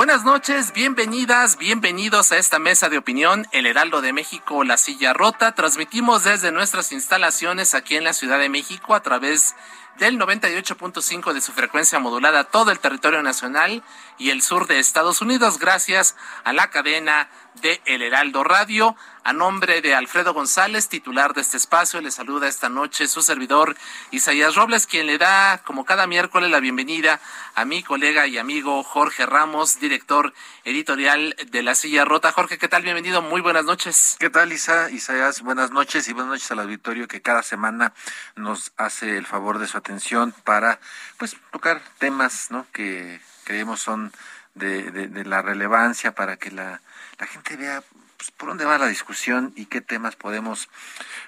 [0.00, 5.12] Buenas noches, bienvenidas, bienvenidos a esta mesa de opinión, El Heraldo de México, La Silla
[5.12, 5.54] Rota.
[5.54, 9.54] Transmitimos desde nuestras instalaciones aquí en la Ciudad de México a través
[9.98, 13.82] del 98.5 de su frecuencia modulada todo el territorio nacional
[14.16, 18.96] y el sur de Estados Unidos gracias a la cadena de El Heraldo Radio.
[19.22, 23.76] A nombre de Alfredo González, titular de este espacio, le saluda esta noche su servidor
[24.10, 27.20] Isaías Robles, quien le da, como cada miércoles, la bienvenida
[27.54, 30.32] a mi colega y amigo Jorge Ramos, director
[30.64, 32.32] editorial de La Silla Rota.
[32.32, 32.82] Jorge, ¿qué tal?
[32.82, 34.16] Bienvenido, muy buenas noches.
[34.18, 34.90] ¿Qué tal, Isa?
[34.90, 37.92] Isaías, buenas noches y buenas noches al auditorio que cada semana
[38.36, 40.80] nos hace el favor de su atención para,
[41.18, 42.66] pues, tocar temas, ¿no?
[42.72, 44.12] Que creemos son
[44.54, 46.80] de, de la relevancia para que la
[47.20, 47.82] la gente vea
[48.16, 50.70] pues, por dónde va la discusión y qué temas podemos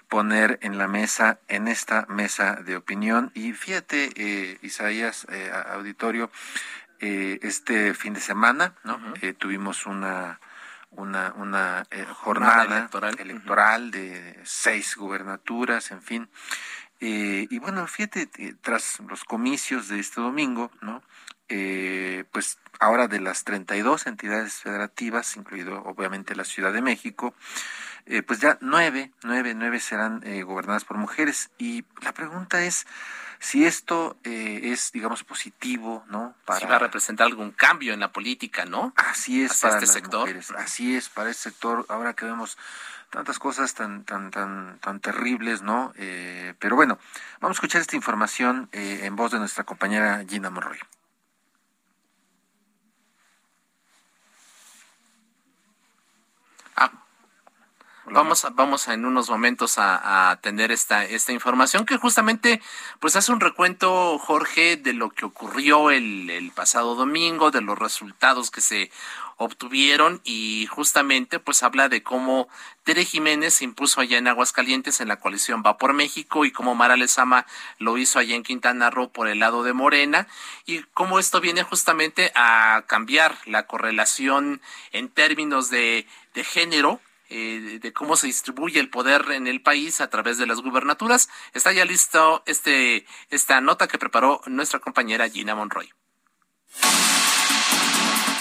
[0.09, 3.31] poner en la mesa, en esta mesa de opinión.
[3.35, 6.31] Y fíjate, eh, Isaías, eh, auditorio,
[7.01, 8.99] eh, este fin de semana, ¿no?
[9.39, 10.41] tuvimos una
[10.95, 16.29] una, una jornada electoral, de seis gubernaturas, en fin.
[17.01, 18.29] y bueno, fíjate,
[18.61, 21.03] tras los comicios de este domingo, ¿no?
[21.55, 27.35] Eh, pues ahora de las 32 entidades federativas, incluido obviamente la Ciudad de México,
[28.07, 31.51] eh, pues ya nueve, nueve, nueve serán eh, gobernadas por mujeres.
[31.59, 32.87] Y la pregunta es
[33.39, 36.35] si esto es, digamos, positivo, ¿no?
[36.47, 36.61] Para...
[36.61, 38.95] Si va a representar algún cambio en la política, ¿no?
[38.97, 40.31] Así es para este sector.
[40.57, 41.85] Así es para este sector.
[41.91, 42.57] Ahora que vemos
[43.11, 45.93] tantas cosas tan tan tan tan terribles, ¿no?
[46.59, 46.99] pero bueno,
[47.41, 50.79] vamos a escuchar esta información en voz de nuestra compañera Gina Monroy.
[58.13, 62.61] Vamos a, vamos en unos momentos a, a, tener esta, esta información que justamente
[63.01, 67.79] pues hace un recuento, Jorge, de lo que ocurrió el, el pasado domingo, de los
[67.79, 68.91] resultados que se
[69.37, 72.49] obtuvieron y justamente pues habla de cómo
[72.85, 76.75] Tere Jiménez se impuso allá en Aguascalientes en la coalición Va por México y cómo
[76.75, 77.47] Mara Lezama
[77.79, 80.29] lo hizo allá en Quintana Roo por el lado de Morena
[80.67, 84.61] y cómo esto viene justamente a cambiar la correlación
[84.93, 87.01] en términos de, de género
[87.33, 91.31] eh, de cómo se distribuye el poder en el país a través de las gubernaturas.
[91.55, 95.91] Está ya listo este, esta nota que preparó nuestra compañera Gina Monroy.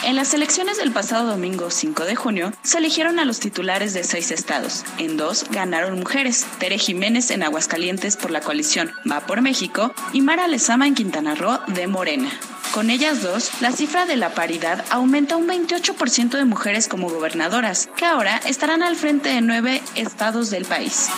[0.04, 4.04] En las elecciones del pasado domingo 5 de junio, se eligieron a los titulares de
[4.04, 4.84] seis estados.
[4.98, 10.22] En dos ganaron mujeres, Tere Jiménez en Aguascalientes por la coalición Va por México y
[10.22, 12.32] Mara Lezama en Quintana Roo de Morena.
[12.74, 17.88] Con ellas dos, la cifra de la paridad aumenta un 28% de mujeres como gobernadoras,
[17.96, 21.10] que ahora estarán al frente de nueve estados del país.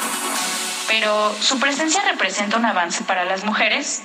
[0.89, 4.01] Pero, ¿su presencia representa un avance para las mujeres?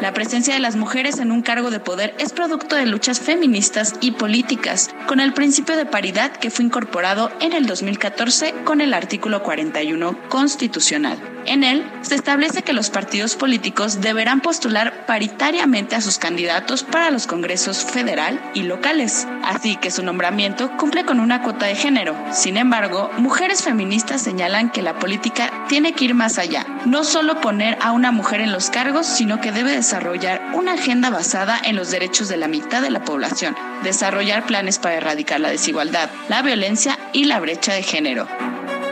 [0.00, 3.94] La presencia de las mujeres en un cargo de poder es producto de luchas feministas
[4.02, 8.92] y políticas, con el principio de paridad que fue incorporado en el 2014 con el
[8.92, 11.18] artículo 41 constitucional.
[11.46, 17.10] En él se establece que los partidos políticos deberán postular paritariamente a sus candidatos para
[17.10, 22.16] los congresos federal y locales, así que su nombramiento cumple con una cuota de género.
[22.32, 27.40] Sin embargo, mujeres feministas señalan que la política tiene que ir más allá, no solo
[27.40, 31.76] poner a una mujer en los cargos, sino que debe desarrollar una agenda basada en
[31.76, 36.42] los derechos de la mitad de la población, desarrollar planes para erradicar la desigualdad, la
[36.42, 38.26] violencia y la brecha de género.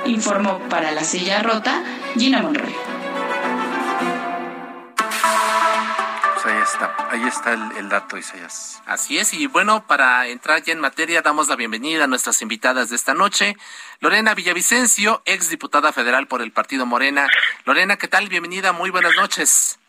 [0.06, 1.82] Informó para la silla rota
[2.16, 2.72] Gina Monroy.
[6.34, 8.80] Pues ahí está, ahí está el, dato, Isaías.
[8.86, 12.90] Así es, y bueno, para entrar ya en materia, damos la bienvenida a nuestras invitadas
[12.90, 13.56] de esta noche.
[13.98, 17.26] Lorena Villavicencio, ex diputada federal por el Partido Morena.
[17.64, 18.28] Lorena, ¿qué tal?
[18.28, 19.80] Bienvenida, muy buenas noches.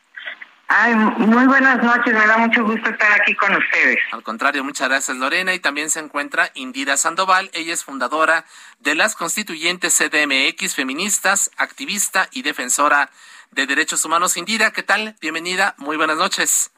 [0.68, 3.98] Ay, muy buenas noches, me da mucho gusto estar aquí con ustedes.
[4.12, 8.46] Al contrario, muchas gracias Lorena y también se encuentra Indira Sandoval, ella es fundadora
[8.80, 13.12] de las constituyentes CDMX feministas, activista y defensora
[13.52, 14.38] de derechos humanos.
[14.38, 15.16] Indira, ¿qué tal?
[15.22, 16.72] Bienvenida, muy buenas noches.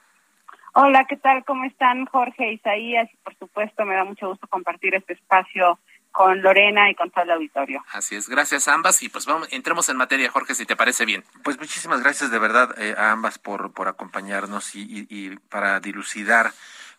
[0.73, 1.43] Hola, ¿qué tal?
[1.45, 3.09] ¿Cómo están Jorge, Isaías?
[3.23, 5.79] Por supuesto, me da mucho gusto compartir este espacio
[6.17, 7.85] con Lorena y con todo el auditorio.
[7.91, 11.05] Así es, gracias a ambas y pues vamos, entremos en materia, Jorge, si te parece
[11.05, 11.23] bien.
[11.43, 16.53] Pues muchísimas gracias de verdad eh, a ambas por, por acompañarnos y, y, para dilucidar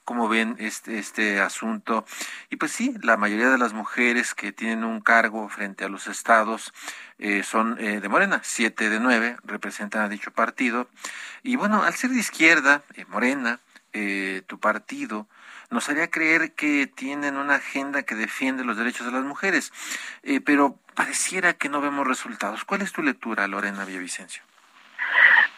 [0.04, 2.04] cómo ven este, este asunto.
[2.48, 6.06] Y pues sí, la mayoría de las mujeres que tienen un cargo frente a los
[6.06, 6.72] estados
[7.18, 10.86] eh, son eh, de Morena, siete de nueve representan a dicho partido.
[11.42, 13.58] Y bueno, al ser de izquierda, Morena,
[14.46, 15.26] tu partido,
[15.70, 19.72] nos haría creer que tienen una agenda que defiende los derechos de las mujeres,
[20.22, 22.64] eh, pero pareciera que no vemos resultados.
[22.64, 24.42] ¿Cuál es tu lectura, Lorena Villavicencio?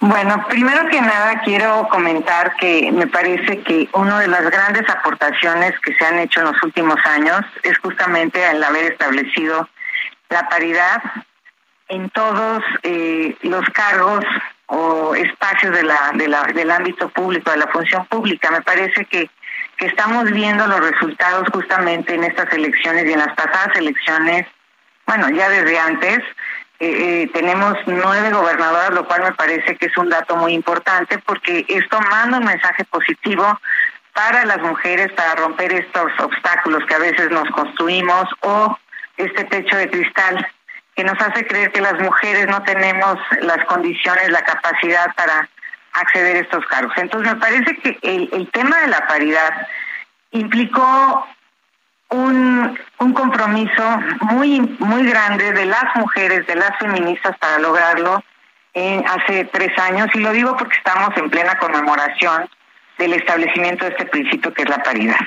[0.00, 5.78] Bueno, primero que nada quiero comentar que me parece que una de las grandes aportaciones
[5.80, 9.68] que se han hecho en los últimos años es justamente el haber establecido
[10.30, 11.02] la paridad
[11.88, 14.24] en todos eh, los cargos
[14.66, 18.50] o espacios de la, de la, del ámbito público, de la función pública.
[18.50, 19.28] Me parece que
[19.80, 24.46] que estamos viendo los resultados justamente en estas elecciones y en las pasadas elecciones,
[25.06, 26.18] bueno, ya desde antes,
[26.80, 31.16] eh, eh, tenemos nueve gobernadoras, lo cual me parece que es un dato muy importante
[31.20, 33.58] porque esto manda un mensaje positivo
[34.12, 38.78] para las mujeres para romper estos obstáculos que a veces nos construimos o
[39.16, 40.46] este techo de cristal
[40.94, 45.48] que nos hace creer que las mujeres no tenemos las condiciones, la capacidad para
[45.92, 46.92] acceder a estos cargos.
[46.96, 49.66] Entonces me parece que el, tema de la paridad
[50.32, 51.26] implicó
[52.10, 52.78] un,
[53.14, 58.22] compromiso muy, muy grande de las mujeres, de las feministas para lograrlo
[58.74, 62.48] en, hace tres años y lo digo porque estamos en plena conmemoración
[62.98, 65.18] del establecimiento de este principio que es la paridad.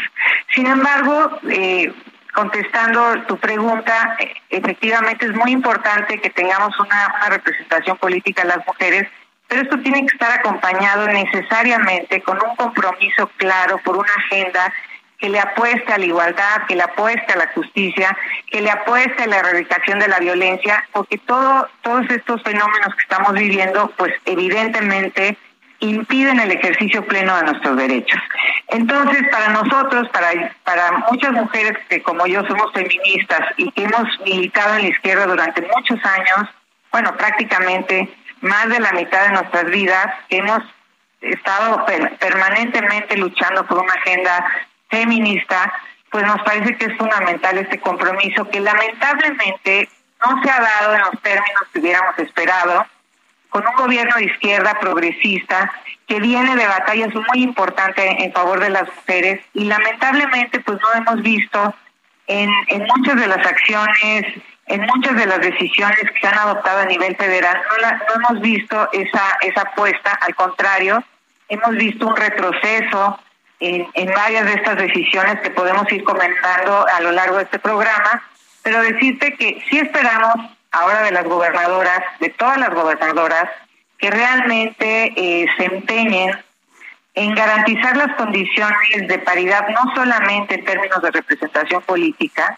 [0.53, 1.91] Sin embargo, eh,
[2.33, 4.17] contestando tu pregunta,
[4.49, 9.07] efectivamente es muy importante que tengamos una, una representación política de las mujeres
[9.53, 14.73] pero esto tiene que estar acompañado necesariamente con un compromiso claro por una agenda
[15.19, 18.17] que le apueste a la igualdad, que le apueste a la justicia,
[18.49, 23.03] que le apueste a la erradicación de la violencia, porque todo, todos estos fenómenos que
[23.03, 25.37] estamos viviendo, pues evidentemente
[25.81, 28.19] impiden el ejercicio pleno de nuestros derechos.
[28.69, 34.19] Entonces, para nosotros, para, para muchas mujeres que como yo somos feministas y que hemos
[34.25, 36.49] militado en la izquierda durante muchos años,
[36.91, 38.09] bueno, prácticamente
[38.43, 40.61] más de la mitad de nuestras vidas, hemos
[41.21, 41.85] estado
[42.19, 44.45] permanentemente luchando por una agenda
[44.89, 45.73] feminista,
[46.11, 49.89] pues nos parece que es fundamental este compromiso que lamentablemente
[50.21, 52.85] no se ha dado en los términos que hubiéramos esperado,
[53.49, 55.71] con un gobierno de izquierda progresista
[56.07, 60.93] que viene de batallas muy importantes en favor de las mujeres y lamentablemente pues no
[60.93, 61.73] hemos visto
[62.27, 64.25] en, en muchas de las acciones
[64.67, 68.89] en muchas de las decisiones que se han adoptado a nivel federal no, hemos visto
[68.93, 71.03] esa, esa apuesta, al contrario,
[71.49, 73.19] hemos visto un retroceso
[73.59, 77.59] en, en varias de estas decisiones que podemos ir comentando a lo largo de este
[77.59, 78.23] programa,
[78.61, 80.35] pero decirte que sí esperamos
[80.71, 83.49] ahora de las gobernadoras, de todas las gobernadoras,
[83.97, 86.35] que realmente eh, se empeñen
[87.15, 92.57] en garantizar las condiciones de paridad, no solamente en términos de representación política,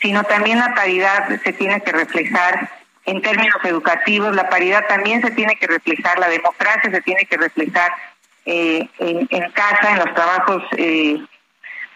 [0.00, 2.70] sino también la paridad se tiene que reflejar
[3.06, 7.36] en términos educativos, la paridad también se tiene que reflejar, la democracia se tiene que
[7.36, 7.92] reflejar
[8.46, 11.18] eh, en, casa, en los trabajos, eh,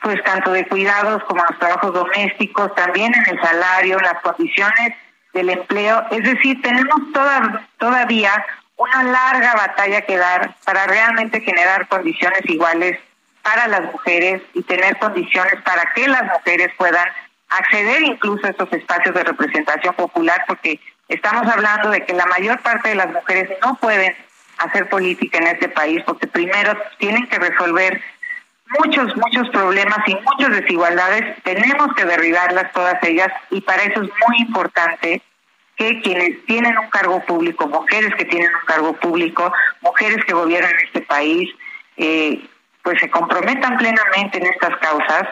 [0.02, 4.20] pues tanto de cuidados como en los trabajos domésticos, también en el salario, en las
[4.22, 4.94] condiciones
[5.32, 6.04] del empleo.
[6.10, 8.44] Es decir, tenemos toda, todavía
[8.76, 12.98] una larga batalla que dar para realmente generar condiciones iguales
[13.42, 17.08] para las mujeres y tener condiciones para que las mujeres puedan
[17.48, 22.60] acceder incluso a estos espacios de representación popular, porque estamos hablando de que la mayor
[22.60, 24.14] parte de las mujeres no pueden
[24.58, 28.02] hacer política en este país, porque primero tienen que resolver
[28.78, 34.10] muchos, muchos problemas y muchas desigualdades, tenemos que derribarlas todas ellas y para eso es
[34.26, 35.22] muy importante
[35.76, 40.72] que quienes tienen un cargo público, mujeres que tienen un cargo público, mujeres que gobiernan
[40.84, 41.50] este país,
[41.96, 42.46] eh,
[42.82, 45.28] pues se comprometan plenamente en estas causas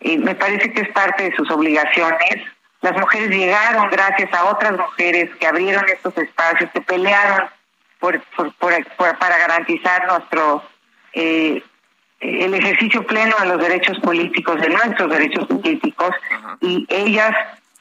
[0.00, 2.36] me parece que es parte de sus obligaciones.
[2.80, 7.48] Las mujeres llegaron gracias a otras mujeres que abrieron estos espacios, que pelearon
[7.98, 8.20] por,
[9.18, 10.62] para garantizar nuestro
[11.12, 11.62] eh,
[12.20, 16.10] el ejercicio pleno de los derechos políticos, de nuestros derechos políticos,
[16.60, 17.32] y ellas,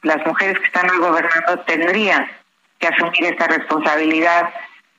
[0.02, 2.26] las mujeres que están hoy gobernando, tendrían
[2.80, 4.50] que asumir esta responsabilidad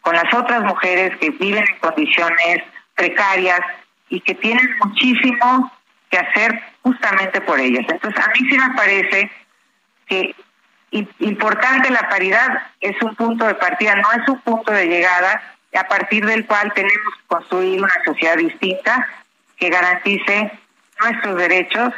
[0.03, 2.63] con las otras mujeres que viven en condiciones
[2.95, 3.61] precarias
[4.11, 5.73] y que tienen muchísimo
[6.11, 7.87] que hacer justamente por ellas.
[7.89, 9.31] Entonces, a mí sí me parece
[10.07, 10.35] que
[11.21, 15.41] importante la paridad es un punto de partida, no es un punto de llegada
[15.73, 19.07] a partir del cual tenemos que construir una sociedad distinta
[19.57, 20.51] que garantice
[21.01, 21.95] nuestros derechos,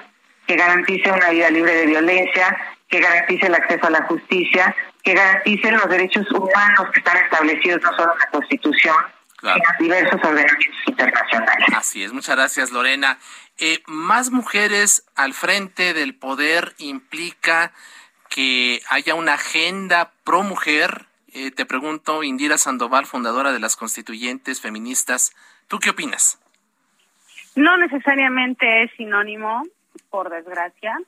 [0.46, 2.56] que garantice una vida libre de violencia,
[2.88, 7.80] que garantice el acceso a la justicia, que garantice los derechos humanos que están establecidos
[7.82, 8.96] no solo en la Constitución,
[9.42, 11.66] en diversos ordenamientos internacionales.
[11.76, 13.18] Así es, muchas gracias Lorena.
[13.58, 17.72] Eh, más mujeres al frente del poder implica
[18.28, 21.06] que haya una agenda pro mujer.
[21.34, 25.34] Eh, te pregunto, Indira Sandoval, fundadora de las constituyentes feministas,
[25.68, 26.38] ¿tú qué opinas?
[27.54, 29.62] No necesariamente es sinónimo,
[30.10, 30.98] por desgracia.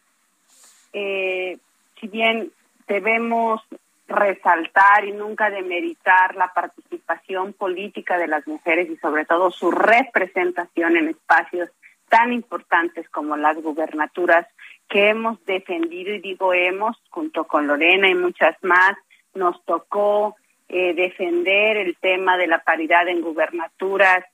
[0.92, 1.58] Eh,
[2.00, 2.52] si bien
[2.86, 3.62] debemos
[4.06, 10.96] resaltar y nunca demeritar la participación política de las mujeres y sobre todo su representación
[10.96, 11.70] en espacios
[12.08, 14.46] tan importantes como las gubernaturas
[14.88, 18.94] que hemos defendido y digo hemos junto con Lorena y muchas más
[19.34, 20.36] nos tocó
[20.68, 24.24] eh, defender el tema de la paridad en gubernaturas.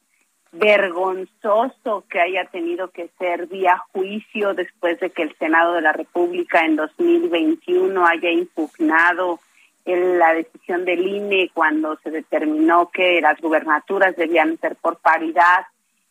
[0.53, 5.93] Vergonzoso que haya tenido que ser vía juicio después de que el Senado de la
[5.93, 9.39] República en 2021 haya impugnado
[9.85, 15.67] la decisión del INE cuando se determinó que las gubernaturas debían ser por paridad.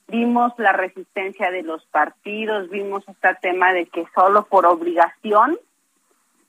[0.08, 5.58] Vimos la resistencia de los partidos, vimos este tema de que solo por obligación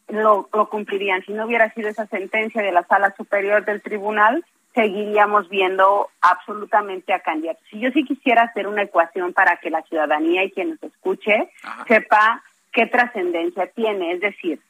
[0.09, 1.23] lo, lo cumplirían.
[1.25, 7.13] Si no hubiera sido esa sentencia de la Sala Superior del Tribunal, seguiríamos viendo absolutamente
[7.13, 7.63] a candidatos.
[7.71, 11.51] Si yo sí quisiera hacer una ecuación para que la ciudadanía y quien nos escuche
[11.87, 14.61] sepa qué trascendencia tiene, es decir,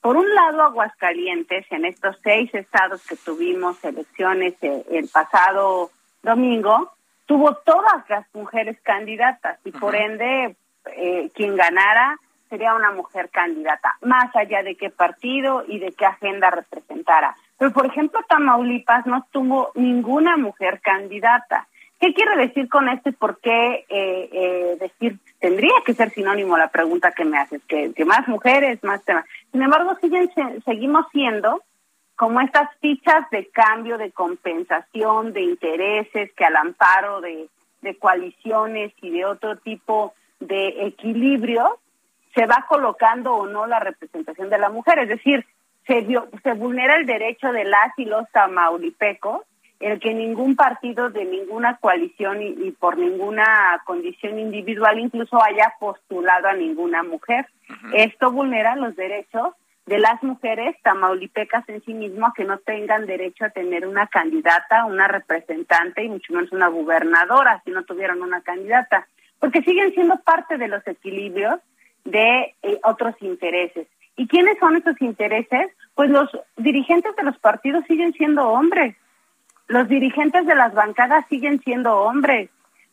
[0.00, 5.90] por un lado Aguascalientes, en estos seis estados que tuvimos elecciones eh, el pasado
[6.22, 6.92] domingo,
[7.26, 10.56] tuvo todas las mujeres candidatas y por ende
[10.96, 16.04] eh, quien ganara sería una mujer candidata, más allá de qué partido y de qué
[16.04, 17.36] agenda representara.
[17.56, 21.68] Pero, por ejemplo, Tamaulipas no tuvo ninguna mujer candidata.
[22.00, 26.56] ¿Qué quiere decir con esto y por qué eh, eh, decir, tendría que ser sinónimo
[26.56, 29.26] la pregunta que me haces, que, más mujeres, más temas?
[29.52, 30.30] Sin embargo, siguen,
[30.64, 31.62] seguimos siendo
[32.16, 37.48] como estas fichas de cambio, de compensación, de intereses, que al amparo de,
[37.98, 41.78] coaliciones y de otro tipo de equilibrio
[42.34, 44.98] se va colocando o no la representación de la mujer.
[44.98, 45.46] Es decir,
[45.86, 46.06] se,
[46.42, 49.40] se vulnera el derecho de las y los tamaulipecos
[49.80, 56.48] el que ningún partido de ninguna coalición y, por ninguna condición individual incluso haya postulado
[56.48, 57.46] a ninguna mujer.
[57.92, 59.54] Esto vulnera los derechos
[59.86, 64.84] de las mujeres tamaulipecas en sí mismo que no tengan derecho a tener una candidata,
[64.84, 69.08] una representante y mucho menos una gobernadora si no tuvieran una candidata,
[69.38, 71.60] porque siguen siendo parte de los equilibrios
[72.04, 73.88] de eh, otros intereses.
[74.16, 75.72] ¿Y quiénes son esos intereses?
[75.94, 78.94] Pues los dirigentes de los partidos siguen siendo hombres,
[79.66, 82.50] los dirigentes de las bancadas siguen siendo hombres,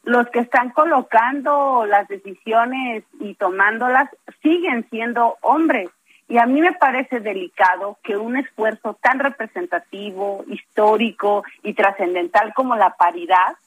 [0.08, 4.10] los que están colocando las decisiones y tomándolas
[4.42, 5.90] siguen siendo hombres.
[6.30, 12.78] Y a mí me parece delicado que un esfuerzo tan representativo, histórico y trascendental como
[12.78, 13.58] la paridad,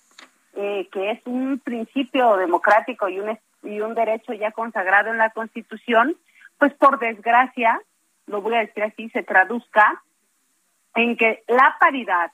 [0.55, 5.29] eh, que es un principio democrático y un, y un derecho ya consagrado en la
[5.31, 6.17] Constitución,
[6.57, 7.79] pues por desgracia,
[8.29, 10.03] lo voy a decir así, se traduzca
[10.95, 12.33] en que la paridad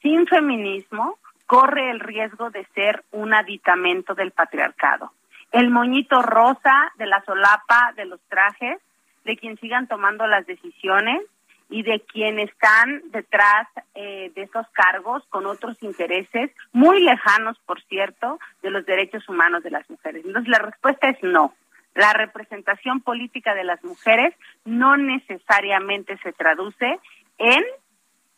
[0.00, 1.18] sin feminismo
[1.54, 5.12] corre el riesgo de ser un aditamento del patriarcado.
[5.52, 8.80] El moñito rosa de la solapa de los trajes,
[9.24, 11.22] de quien sigan tomando las decisiones
[11.70, 17.80] y de quienes están detrás eh, de esos cargos con otros intereses muy lejanos, por
[17.82, 20.24] cierto, de los derechos humanos de las mujeres.
[20.24, 21.54] Entonces la respuesta es no
[21.94, 24.34] la representación política de las mujeres
[24.64, 26.98] no necesariamente se traduce
[27.38, 27.62] en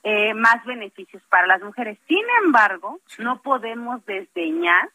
[0.09, 1.99] eh, más beneficios para las mujeres.
[2.07, 4.89] Sin embargo, no podemos desdeñar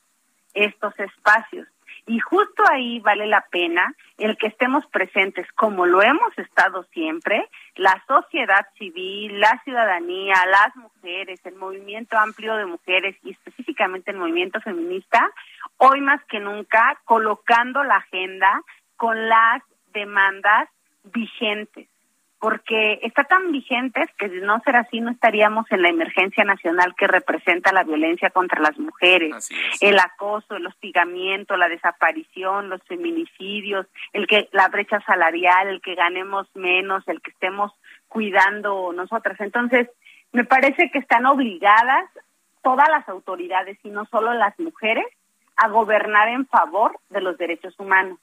[0.54, 1.68] estos espacios.
[2.08, 7.50] Y justo ahí vale la pena el que estemos presentes, como lo hemos estado siempre,
[7.76, 14.18] la sociedad civil, la ciudadanía, las mujeres, el movimiento amplio de mujeres y específicamente el
[14.18, 15.30] movimiento feminista,
[15.76, 18.62] hoy más que nunca colocando la agenda
[18.96, 20.70] con las demandas
[21.04, 21.91] vigentes
[22.42, 26.96] porque está tan vigentes que si no ser así no estaríamos en la emergencia nacional
[26.98, 29.48] que representa la violencia contra las mujeres,
[29.80, 35.94] el acoso, el hostigamiento, la desaparición, los feminicidios, el que la brecha salarial, el que
[35.94, 37.74] ganemos menos, el que estemos
[38.08, 39.40] cuidando nosotras.
[39.40, 39.88] Entonces,
[40.34, 42.10] Me parece que están obligadas
[42.64, 45.06] todas las autoridades y no solo las mujeres
[45.58, 48.18] a gobernar en favor de los derechos humanos.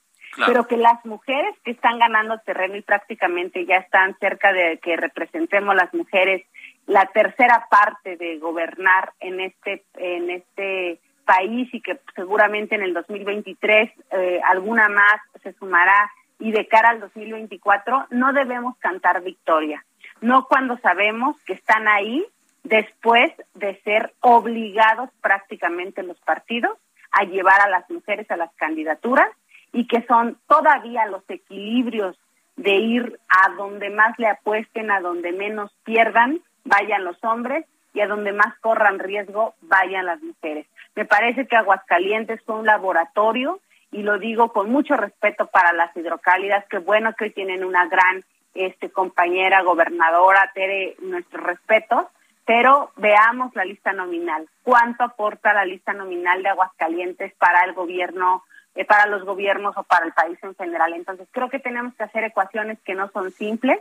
[0.47, 4.97] Pero que las mujeres que están ganando terreno y prácticamente ya están cerca de que
[4.97, 6.45] representemos las mujeres
[6.87, 12.95] la tercera parte de gobernar en este en este país y que seguramente en el
[12.95, 19.85] 2023 eh, alguna más se sumará y de cara al 2024 no debemos cantar victoria,
[20.23, 22.25] no cuando sabemos que están ahí
[22.63, 26.79] después de ser obligados prácticamente los partidos
[27.11, 29.29] a llevar a las mujeres a las candidaturas
[29.73, 32.19] y que son todavía los equilibrios
[32.57, 38.01] de ir a donde más le apuesten, a donde menos pierdan, vayan los hombres y
[38.01, 40.67] a donde más corran riesgo, vayan las mujeres.
[40.95, 43.61] Me parece que Aguascalientes fue un laboratorio
[43.91, 47.87] y lo digo con mucho respeto para las hidrocálidas, que bueno que hoy tienen una
[47.87, 52.07] gran este compañera gobernadora, Tere, nuestros respetos,
[52.45, 54.49] pero veamos la lista nominal.
[54.63, 58.43] ¿Cuánto aporta la lista nominal de Aguascalientes para el gobierno,
[58.79, 60.93] eh, para los gobiernos o para el país en general?
[60.95, 63.81] Entonces, creo que tenemos que hacer ecuaciones que no son simples,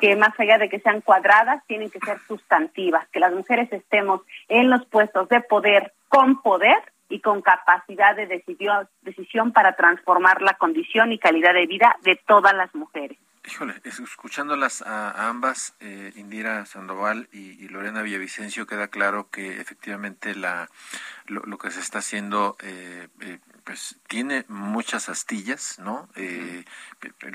[0.00, 4.20] que más allá de que sean cuadradas, tienen que ser sustantivas, que las mujeres estemos
[4.48, 6.76] en los puestos de poder con poder
[7.08, 12.16] y con capacidad de decisión, decisión para transformar la condición y calidad de vida de
[12.26, 13.18] todas las mujeres.
[13.44, 20.70] Híjole, escuchándolas a, ambas, eh, Indira Sandoval y, Lorena Villavicencio, queda claro que efectivamente la
[21.26, 26.08] lo, que se está haciendo eh, eh, pues tiene muchas astillas, ¿no?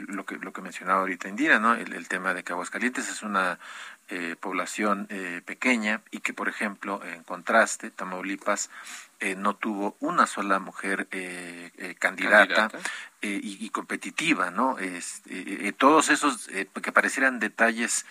[0.08, 1.74] lo que lo que mencionaba ahorita Indira, ¿no?
[1.74, 3.60] El, tema de que Aguascalientes es una
[4.40, 5.08] población
[5.46, 8.70] pequeña y que, por ejemplo, en contraste, Tamaulipas
[9.38, 11.08] no tuvo una sola mujer
[12.00, 12.70] candidata,
[13.22, 14.78] y, competitiva, ¿no?
[14.80, 15.24] Es,
[15.78, 16.50] todos esos
[16.82, 18.06] que parecieran detalles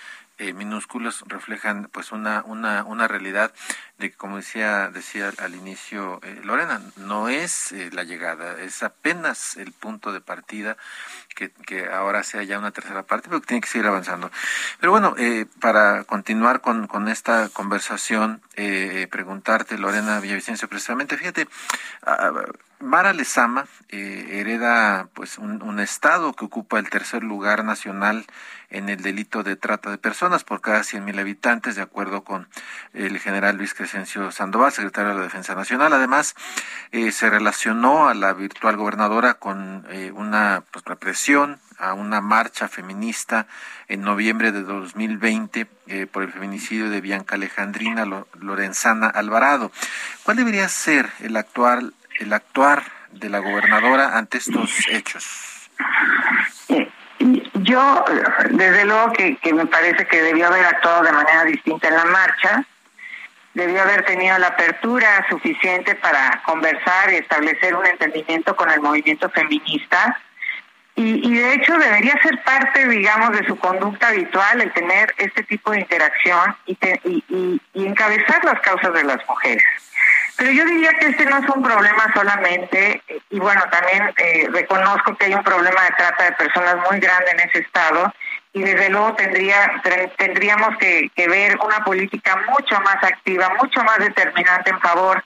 [0.54, 3.52] minúsculos reflejan pues una, una, una realidad
[3.98, 9.72] de que como decía decía al inicio Lorena no es la llegada es apenas el
[9.72, 10.76] punto de partida
[11.34, 14.30] que, que ahora sea ya una tercera parte pero que tiene que seguir avanzando.
[14.78, 15.14] Pero bueno
[15.60, 18.42] para continuar con, con esta conversación
[19.10, 21.48] preguntarte Lorena Villavicencio precisamente fíjate
[22.78, 28.26] Mara Lezama eh, hereda pues un, estado que ocupa el tercer lugar nacional
[28.70, 32.48] en el delito de trata de personas por cada 100.000 habitantes, de acuerdo con
[32.92, 35.92] el general Luis Crescencio Sandoval, secretario de la Defensa Nacional.
[35.92, 36.34] Además,
[36.92, 42.68] eh, se relacionó a la virtual gobernadora con eh, una pues, represión a una marcha
[42.68, 43.46] feminista
[43.88, 48.04] en noviembre de 2020 eh, por el feminicidio de Bianca Alejandrina
[48.40, 49.70] Lorenzana Alvarado.
[50.24, 55.70] ¿Cuál debería ser el actual el actuar de la gobernadora ante estos hechos?
[57.54, 58.04] Yo,
[58.50, 62.64] desde luego que, me parece que debió haber actuado de manera distinta en la marcha,
[63.54, 69.30] debió haber tenido la apertura suficiente para conversar y establecer un entendimiento con el movimiento
[69.30, 70.20] feminista.
[70.98, 75.72] Y, de hecho debería ser parte, digamos, de su conducta habitual el tener este tipo
[75.72, 76.78] de interacción y,
[77.74, 79.64] y encabezar las causas de las mujeres.
[80.36, 85.16] Pero yo diría que este no es un problema solamente, y bueno, también eh, reconozco
[85.16, 88.12] que hay un problema de trata de personas muy grande en ese estado,
[88.52, 89.82] y desde luego tendría,
[90.18, 95.24] tendríamos que, ver una política mucho más activa, mucho más determinante en favor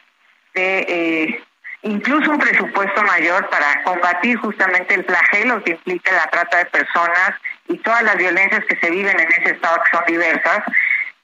[0.54, 1.44] de eh,
[1.82, 7.32] incluso un presupuesto mayor para combatir justamente el flagelo que implica la trata de personas
[7.68, 10.62] y todas las violencias que se viven en ese estado que son diversas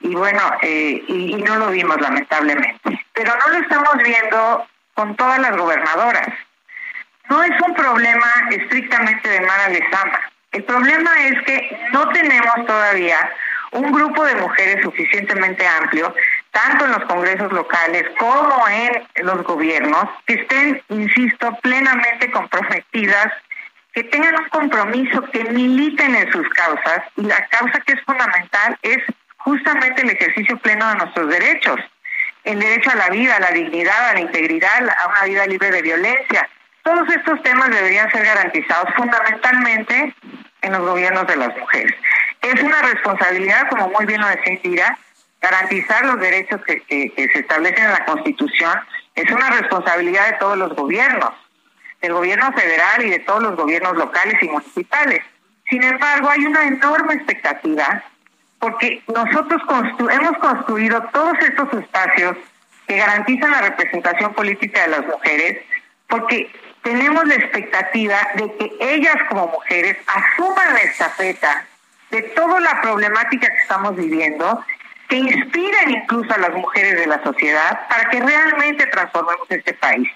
[0.00, 3.04] y bueno, eh, y, no lo vimos lamentablemente.
[3.14, 6.28] Pero no lo estamos viendo con todas las gobernadoras.
[7.28, 10.20] No es un problema estrictamente de Mara Lezama.
[10.52, 13.30] El problema es que no tenemos todavía
[13.72, 16.14] un grupo de mujeres suficientemente amplio,
[16.50, 23.32] tanto en los congresos locales como en los gobiernos, que estén, insisto, plenamente comprometidas,
[23.92, 27.02] que tengan un compromiso, que militen en sus causas.
[27.16, 28.98] Y la causa que es fundamental es
[29.38, 31.80] justamente el ejercicio pleno de nuestros derechos,
[32.44, 35.70] el derecho a la vida, a la dignidad, a la integridad, a una vida libre
[35.70, 36.48] de violencia.
[36.82, 40.14] Todos estos temas deberían ser garantizados fundamentalmente
[40.62, 41.94] en los gobiernos de las mujeres.
[42.42, 44.98] Es una responsabilidad, como muy bien lo decía Indira,
[45.40, 48.78] garantizar los derechos que, se establecen en la Constitución.
[49.14, 51.32] Es una responsabilidad de todos los gobiernos,
[52.00, 55.22] del gobierno federal y de todos los gobiernos locales y municipales.
[55.68, 58.02] Sin embargo, hay una enorme expectativa
[58.58, 59.62] porque nosotros
[60.10, 62.36] hemos construido todos estos espacios
[62.86, 65.58] que garantizan la representación política de las mujeres,
[66.08, 66.50] porque
[66.82, 71.66] tenemos la expectativa de que ellas como mujeres asuman la estafeta
[72.10, 74.64] de toda la problemática que estamos viviendo
[75.08, 80.08] que inspiren incluso a las mujeres de la sociedad para que realmente transformemos este país.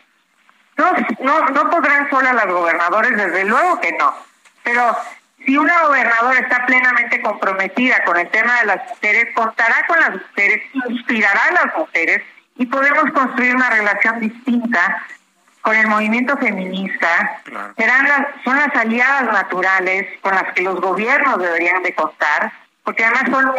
[0.76, 4.14] No, no, no podrán solas las gobernadoras, desde luego que no,
[4.62, 4.96] pero
[5.44, 10.10] si una gobernadora está plenamente comprometida con el tema de las mujeres, contará con las
[10.12, 12.22] mujeres, inspirará a las mujeres
[12.56, 15.02] y podemos construir una relación distinta
[15.62, 17.40] con el movimiento feminista.
[17.76, 22.52] Serán las, son las aliadas naturales con las que los gobiernos deberían de contar,
[22.84, 23.54] porque además solo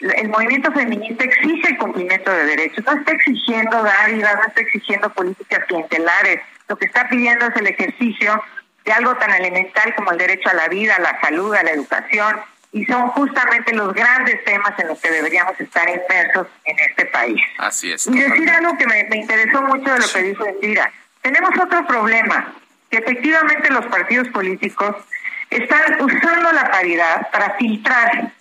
[0.00, 5.12] el movimiento feminista exige el cumplimiento de derechos, no está exigiendo dádivas, no está exigiendo
[5.12, 8.42] políticas clientelares, lo que está pidiendo es el ejercicio
[8.84, 11.70] de algo tan elemental como el derecho a la vida, a la salud, a la
[11.70, 12.36] educación,
[12.72, 17.40] y son justamente los grandes temas en los que deberíamos estar inmersos en este país.
[17.58, 18.06] Así es.
[18.06, 20.92] Y decir algo que me, interesó mucho de lo que dijo Indira.
[21.22, 22.54] Tenemos otro problema,
[22.90, 24.96] que efectivamente los partidos políticos
[25.50, 28.32] están usando la paridad para filtrar.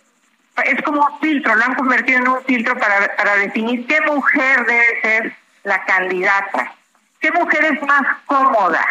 [0.65, 4.65] Es como un filtro, lo han convertido en un filtro para, para definir qué mujer
[4.65, 6.73] debe ser la candidata,
[7.19, 8.85] qué mujer es más cómoda,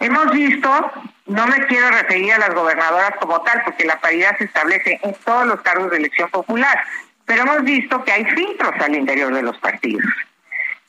[0.00, 0.92] Hemos visto,
[1.26, 5.12] no me quiero referir a las gobernadoras como tal, porque la paridad se establece en
[5.24, 6.78] todos los cargos de elección popular,
[7.26, 10.04] pero hemos visto que hay filtros al interior de los partidos.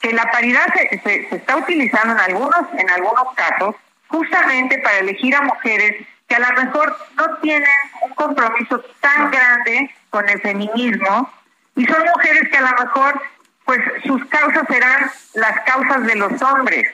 [0.00, 3.74] Que la paridad se, se, está utilizando en algunos, en algunos casos
[4.06, 7.68] justamente para elegir a mujeres que a lo mejor no tienen
[8.02, 11.28] un compromiso tan grande con el feminismo
[11.74, 13.20] y son mujeres que a lo mejor
[13.64, 16.86] pues sus causas serán las causas de los hombres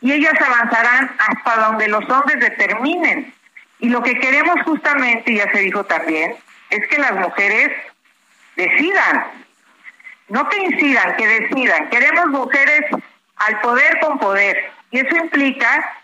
[0.00, 3.32] y ellas avanzarán hasta donde los hombres determinen.
[3.78, 6.34] Y lo que queremos justamente, ya se dijo también,
[6.70, 7.70] es que las mujeres
[8.56, 9.24] decidan,
[10.28, 11.90] no que incidan, que decidan.
[11.90, 12.82] Queremos mujeres
[13.36, 14.72] al poder con poder.
[14.90, 15.99] Y eso implica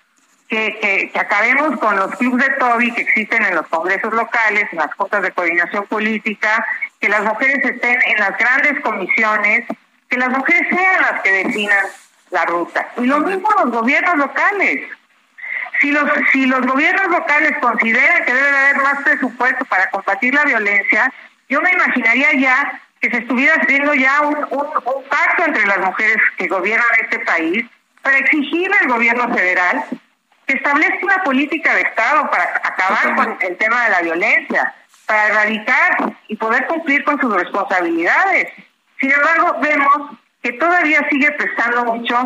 [0.48, 4.78] que, que, acabemos con los clubes de Toby que existen en los congresos locales, en
[4.78, 6.64] las juntas de coordinación política,
[7.00, 9.64] que las mujeres estén en las grandes comisiones,
[10.08, 11.84] que las mujeres sean las que decidan
[12.30, 12.88] la ruta.
[12.96, 14.88] Y lo mismo los gobiernos locales.
[15.80, 20.44] Si los, si los gobiernos locales consideran que debe haber más presupuesto para combatir la
[20.44, 21.12] violencia,
[21.48, 26.16] yo me imaginaría ya que se estuviera haciendo ya un, un, pacto entre las mujeres
[26.38, 27.66] que gobiernan este país
[28.02, 29.84] para exigir al gobierno federal
[30.46, 34.74] que establezca una política de Estado para acabar con el tema de la violencia,
[35.06, 38.52] para erradicar y poder cumplir con sus responsabilidades.
[39.00, 42.16] Sin embargo, vemos que todavía sigue prestando mucho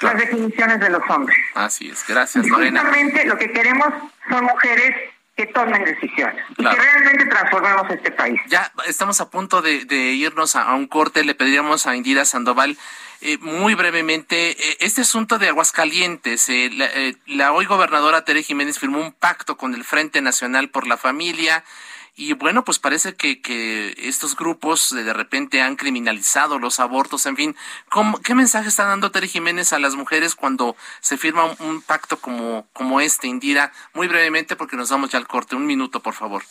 [0.00, 1.36] las definiciones de los hombres.
[1.54, 2.80] Así es, gracias Lorena.
[2.80, 3.88] Justamente lo que queremos
[4.28, 4.94] son mujeres
[5.36, 8.40] que tomen decisiones y que realmente transformemos este país.
[8.46, 12.76] Ya estamos a punto de, irnos a, un corte, le pediríamos a Indira Sandoval
[13.20, 16.88] eh, muy brevemente, eh, este asunto de Aguascalientes, eh, la,
[17.26, 21.64] la, hoy gobernadora Tere Jiménez firmó un pacto con el Frente Nacional por la Familia,
[22.16, 27.36] y bueno, pues parece que, que estos grupos de repente han criminalizado los abortos, en
[27.36, 27.56] fin.
[28.22, 32.68] ¿Qué mensaje está dando Tere Jiménez a las mujeres cuando se firma un, pacto como,
[32.72, 33.72] como este, Indira?
[33.94, 35.56] Muy brevemente, porque nos damos ya al corte.
[35.56, 36.44] Un minuto, por favor.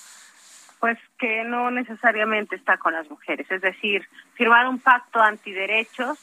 [0.82, 3.50] Pues que no necesariamente está con las mujeres.
[3.50, 6.20] Es decir, firmar un pacto antiderechos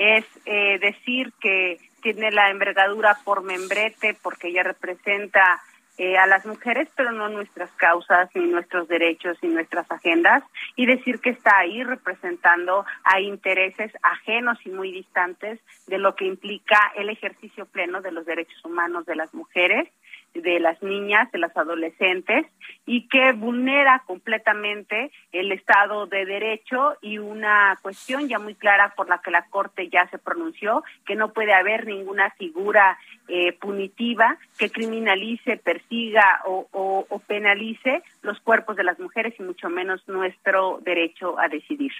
[0.00, 5.60] es eh, decir que tiene la envergadura por membrete porque ella representa
[5.98, 10.42] eh, a las mujeres, pero no nuestras causas, ni nuestros derechos, ni nuestras agendas,
[10.74, 16.24] y decir que está ahí representando a intereses ajenos y muy distantes de lo que
[16.24, 19.86] implica el ejercicio pleno de los derechos humanos de las mujeres
[20.34, 22.46] de las niñas, de las adolescentes
[22.86, 29.08] y que vulnera completamente el Estado de Derecho y una cuestión ya muy clara por
[29.08, 34.38] la que la Corte ya se pronunció, que no puede haber ninguna figura eh, punitiva
[34.58, 40.80] que criminalice, persiga o, o penalice los cuerpos de las mujeres y mucho menos nuestro
[40.82, 41.92] derecho a decidir.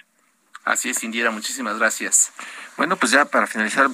[0.63, 2.31] Así es, Indira, muchísimas gracias.
[2.77, 3.87] Bueno, pues ya para finalizar,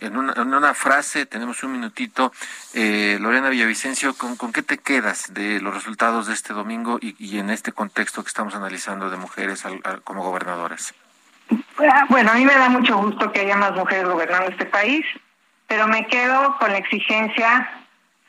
[0.00, 2.32] en una, frase, tenemos un minutito.
[2.74, 7.38] Eh, Lorena Villavicencio, ¿con, ¿con, qué te quedas de los resultados de este domingo y,
[7.38, 9.64] en este contexto que estamos analizando de mujeres
[10.04, 10.94] como gobernadoras?
[11.78, 15.04] Ah, bueno, a mí me da mucho gusto que haya más mujeres gobernando este país,
[15.66, 17.70] pero me quedo con la exigencia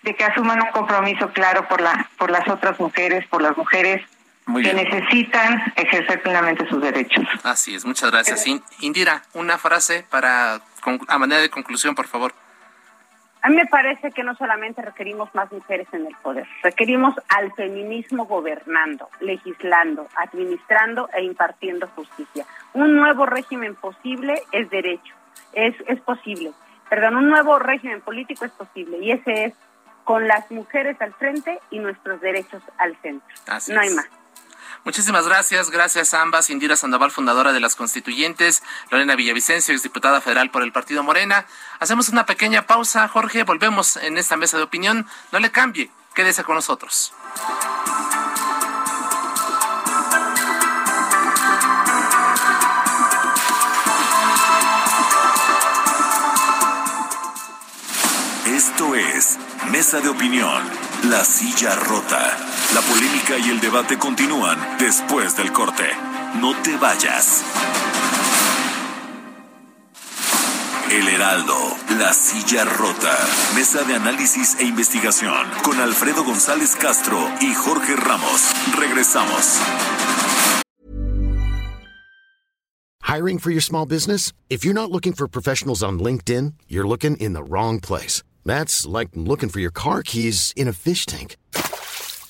[0.04, 4.02] de que asuman un compromiso claro por, la, por las otras mujeres, por las mujeres
[4.45, 7.25] que necesitan ejercer plenamente sus derechos.
[7.43, 8.45] Así es, muchas gracias.
[8.79, 10.62] Indira, una frase para
[11.08, 12.34] a manera de conclusión, por favor.
[13.41, 17.51] A mí me parece que no solamente requerimos más mujeres en el poder, requerimos al
[17.53, 22.45] feminismo gobernando, legislando, administrando e impartiendo justicia.
[22.73, 25.13] Un nuevo régimen posible es derecho,
[25.51, 26.53] es, es posible.
[26.89, 29.53] Perdón, un nuevo régimen político es posible y ese es
[30.06, 33.27] con las mujeres al frente y nuestros derechos al centro.
[33.67, 34.08] no hay más.
[34.84, 36.50] Muchísimas gracias, gracias a ambas.
[36.50, 41.46] Indira Sandoval, fundadora de las Constituyentes, Lorena Villavicencio, exdiputada federal por el Partido Morena.
[41.80, 45.08] Hacemos una pequeña pausa, Jorge, volvemos en esta mesa de opinión.
[45.32, 47.14] No le cambie, quédese con nosotros.
[58.46, 59.40] Esto es
[59.72, 60.62] Mesa de Opinión,
[61.04, 62.62] La Silla Rota.
[62.74, 65.84] La polémica y el debate continúan después del corte.
[66.42, 67.44] No te vayas.
[70.92, 71.56] El Heraldo,
[72.00, 73.16] La Silla Rota.
[73.54, 78.42] Mesa de análisis e investigación con Alfredo González Castro y Jorge Ramos.
[78.76, 79.60] Regresamos.
[83.04, 84.34] Hiring for your small business?
[84.50, 88.24] If you're not looking for professionals on LinkedIn, you're looking in the wrong place.
[88.44, 91.36] That's like looking for your car keys in a fish tank.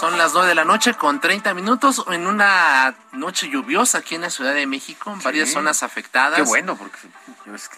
[0.00, 4.22] Son las 9 de la noche con 30 minutos en una noche lluviosa aquí en
[4.22, 6.36] la Ciudad de México, varias zonas afectadas.
[6.36, 6.96] Qué bueno, porque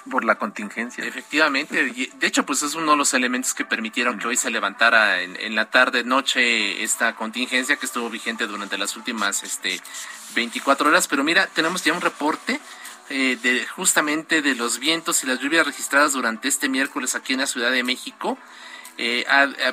[0.09, 1.05] por la contingencia.
[1.05, 5.21] Efectivamente, de hecho, pues es uno de los elementos que permitieron que hoy se levantara
[5.21, 9.81] en, la tarde noche esta contingencia que estuvo vigente durante las últimas este
[10.37, 12.61] 24 horas, pero mira, tenemos ya un reporte
[13.11, 17.41] eh, de justamente de los vientos y las lluvias registradas durante este miércoles aquí en
[17.41, 18.39] la Ciudad de México.
[18.99, 19.25] Eh,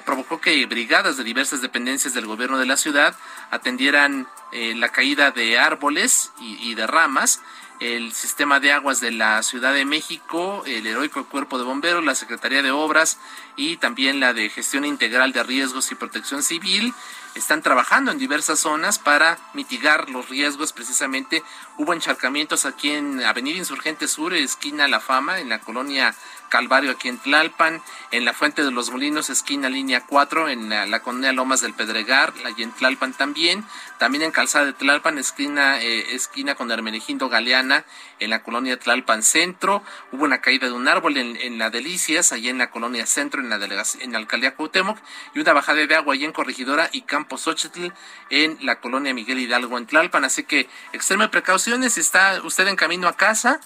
[0.06, 3.16] provocó que brigadas de diversas dependencias del gobierno de la ciudad
[3.52, 7.42] atendieran eh, la caída de árboles y, de ramas
[7.80, 12.14] el sistema de aguas de la Ciudad de México, el heroico cuerpo de bomberos, la
[12.14, 13.20] Secretaría de Obras
[13.56, 16.94] y también la de Gestión Integral de Riesgos y Protección Civil
[17.36, 20.74] están trabajando en diversas zonas para mitigar los riesgos.
[20.74, 21.42] Precisamente
[21.78, 26.14] hubo encharcamientos aquí en Avenida Insurgente Sur, esquina La Fama, en la colonia
[26.50, 27.82] Calvario aquí en Tlalpan,
[28.12, 32.34] en la Fuente de los Molinos, esquina línea 4, en la, colonia Lomas del Pedregar,
[32.46, 33.64] allí en Tlalpan también,
[33.98, 37.86] también en Calzada de Tlalpan, esquina, eh, esquina con Hermenegindo Galeana,
[38.20, 42.50] en la colonia Tlalpan Centro, hubo una caída de un árbol en, la Delicias, allí
[42.50, 43.56] en la colonia Centro, en la,
[44.02, 44.98] en la alcaldía Cuauhtémoc,
[45.34, 47.94] y una bajada de agua allí en Corregidora y Campo Xochitl,
[48.30, 53.08] en la colonia Miguel Hidalgo en Tlalpan, así que extreme precauciones, está usted en camino
[53.08, 53.60] a casa,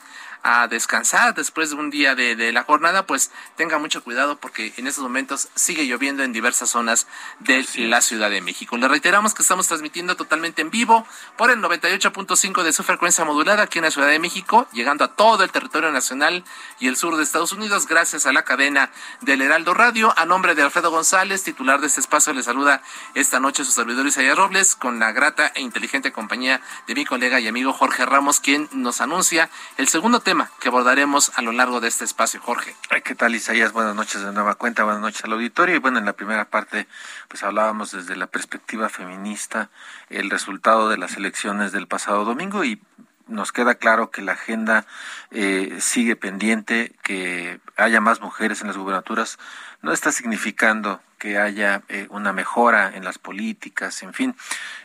[0.43, 4.87] a descansar después de un día de, la jornada, pues tenga mucho cuidado porque en
[4.87, 7.07] estos momentos sigue lloviendo en diversas zonas
[7.39, 8.75] de la Ciudad de México.
[8.75, 13.63] Le reiteramos que estamos transmitiendo totalmente en vivo por el 98.5 de su frecuencia modulada
[13.63, 16.43] aquí en la Ciudad de México, llegando a todo el territorio nacional
[16.79, 20.13] y el sur de Estados Unidos gracias a la cadena del Heraldo Radio.
[20.17, 22.81] A nombre de Alfredo González, titular de este espacio, le saluda
[23.15, 27.39] esta noche su servidor Isaías Robles con la grata e inteligente compañía de mi colega
[27.39, 31.79] y amigo Jorge Ramos, quien nos anuncia el segundo tema que abordaremos a lo largo
[31.79, 32.75] de este espacio, Jorge.
[33.03, 33.71] ¿Qué tal, Isaías?
[33.71, 35.75] Buenas noches de nueva cuenta, buenas noches al auditorio.
[35.75, 36.87] Y bueno, en la primera parte,
[37.27, 39.69] pues hablábamos desde la perspectiva feminista,
[40.09, 42.81] el resultado de las elecciones del pasado domingo y
[43.27, 44.87] nos queda claro que la agenda
[45.29, 49.37] eh, sigue pendiente, que haya más mujeres en las gubernaturas,
[49.83, 54.35] no está significando que haya eh, una mejora en las políticas, en fin,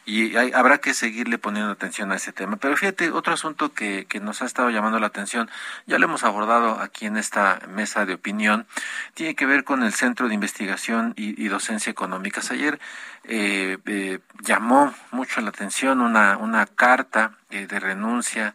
[0.07, 2.57] y habrá que seguirle poniendo atención a ese tema.
[2.59, 5.51] Pero fíjate, otro asunto que, que nos ha estado llamando la atención,
[5.87, 8.69] ya lo hemos abordado aquí en esta mesa de opinión,
[9.15, 12.53] tiene que ver con el Centro de Investigación y, Docencia Económicas.
[12.53, 12.79] Ayer
[13.25, 18.55] eh, eh, llamó mucho la atención una, una carta de renuncia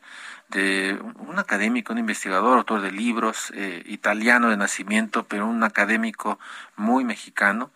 [0.54, 6.40] de un académico, un investigador, autor de libros, eh, italiano de nacimiento, pero un académico
[6.76, 7.72] muy mexicano,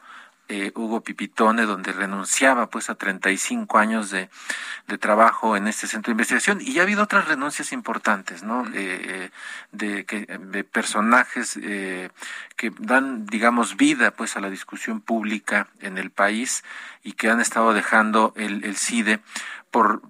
[0.50, 4.30] eh, Hugo Pipitone, donde renunciaba pues a 35 años de,
[4.88, 6.62] de, trabajo en este centro de investigación.
[6.62, 8.64] Y ya ha habido otras renuncias importantes, ¿no?
[8.74, 9.30] Eh,
[9.74, 16.12] de, que, de personajes que dan, digamos, vida pues a la discusión pública en el
[16.12, 16.64] país
[17.04, 19.20] y que han estado dejando el, el CIDE
[19.70, 20.02] por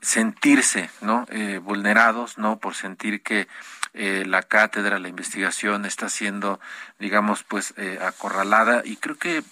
[0.00, 1.26] sentirse ¿no?
[1.30, 2.58] Eh, vulnerados, ¿no?
[2.58, 3.48] por sentir que
[3.94, 6.60] eh, la cátedra, la investigación está siendo,
[6.98, 9.42] digamos, pues eh, acorralada y creo que,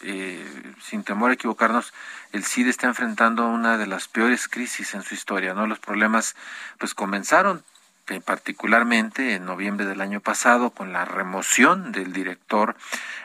[0.81, 1.93] sin temor a equivocarnos,
[2.33, 5.67] el CID está enfrentando una de las peores crisis en su historia, ¿no?
[5.67, 6.37] Los problemas,
[6.79, 7.65] pues comenzaron
[8.25, 12.77] particularmente en noviembre del año pasado con la remoción del director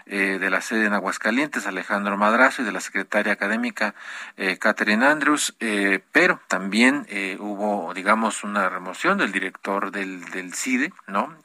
[0.06, 3.96] eh, de la sede en Aguascalientes, Alejandro Madrazo, y de la secretaria académica
[4.38, 10.54] eh, Catherine Andrews, eh, pero también eh, hubo, digamos, una remoción del director del, del
[10.54, 11.36] CIDE, ¿no?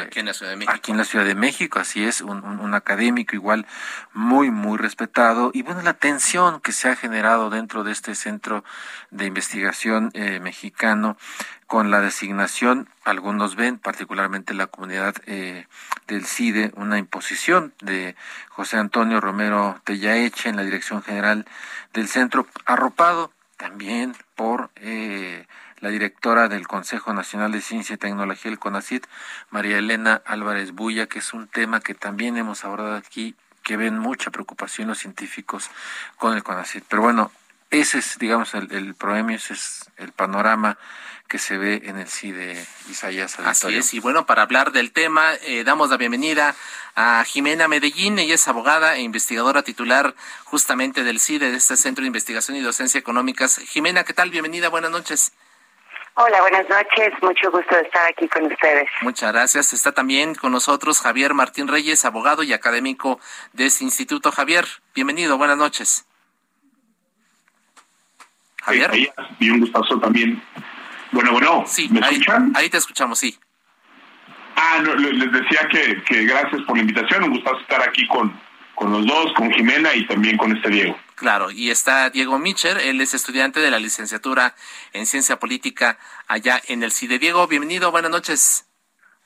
[0.00, 0.72] aquí en la Ciudad de México.
[0.74, 3.66] Aquí en la Ciudad de México, así es, un, un, académico igual
[4.12, 5.50] muy, muy respetado.
[5.54, 8.64] Y bueno, la tensión que se ha generado dentro de este centro
[9.10, 11.16] de investigación mexicano
[11.72, 15.66] con la designación, algunos ven, particularmente la comunidad eh,
[16.06, 18.14] del CIDE, una imposición de
[18.50, 21.46] José Antonio Romero Tellaeche en la dirección general
[21.94, 25.46] del centro, arropado también por eh,
[25.80, 29.06] la directora del Consejo Nacional de Ciencia y Tecnología, el CONACIT,
[29.48, 33.98] María Elena Álvarez Bulla, que es un tema que también hemos abordado aquí, que ven
[33.98, 35.70] mucha preocupación los científicos
[36.18, 36.84] con el CONACIT.
[36.86, 37.32] Pero bueno,
[37.72, 38.94] ese es, digamos, el, el
[39.30, 40.78] ese es el panorama
[41.26, 45.32] que se ve en el CIDE Isaías Así es, y bueno, para hablar del tema,
[45.46, 46.54] eh, damos la bienvenida
[46.94, 52.02] a Jimena Medellín, ella es abogada e investigadora titular justamente del CIDE, de este Centro
[52.02, 53.56] de Investigación y Docencia Económicas.
[53.56, 54.28] Jimena, ¿qué tal?
[54.28, 55.32] Bienvenida, buenas noches.
[56.14, 57.14] Hola, buenas noches.
[57.22, 58.90] Mucho gusto de estar aquí con ustedes.
[59.00, 59.72] Muchas gracias.
[59.72, 63.18] Está también con nosotros Javier Martín Reyes, abogado y académico
[63.54, 64.30] de este instituto.
[64.30, 65.38] Javier, bienvenido.
[65.38, 66.04] Buenas noches.
[68.62, 68.90] Javier.
[69.38, 70.42] y un gustazo también
[71.12, 72.52] bueno, bueno, sí, ¿me ahí, escuchan?
[72.56, 73.38] Ahí te escuchamos, sí.
[74.56, 78.32] Ah, no, les decía que, que gracias por la invitación, un gustazo estar aquí con,
[78.74, 80.96] con los dos, con Jimena y también con este Diego.
[81.14, 84.54] Claro, y está Diego Micher, él es estudiante de la licenciatura
[84.94, 87.18] en Ciencia Política allá en el CIDE.
[87.18, 88.66] Diego, bienvenido, buenas noches.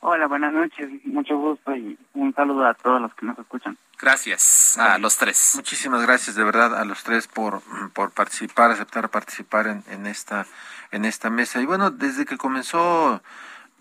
[0.01, 3.79] Hola, buenas noches, mucho gusto y un saludo a todos los que nos escuchan.
[3.99, 5.53] Gracias a los tres.
[5.55, 7.63] Muchísimas gracias de verdad a los tres por,
[7.95, 10.47] por participar, aceptar participar en, en esta
[10.91, 11.61] en esta mesa.
[11.61, 13.23] Y bueno, desde que comenzó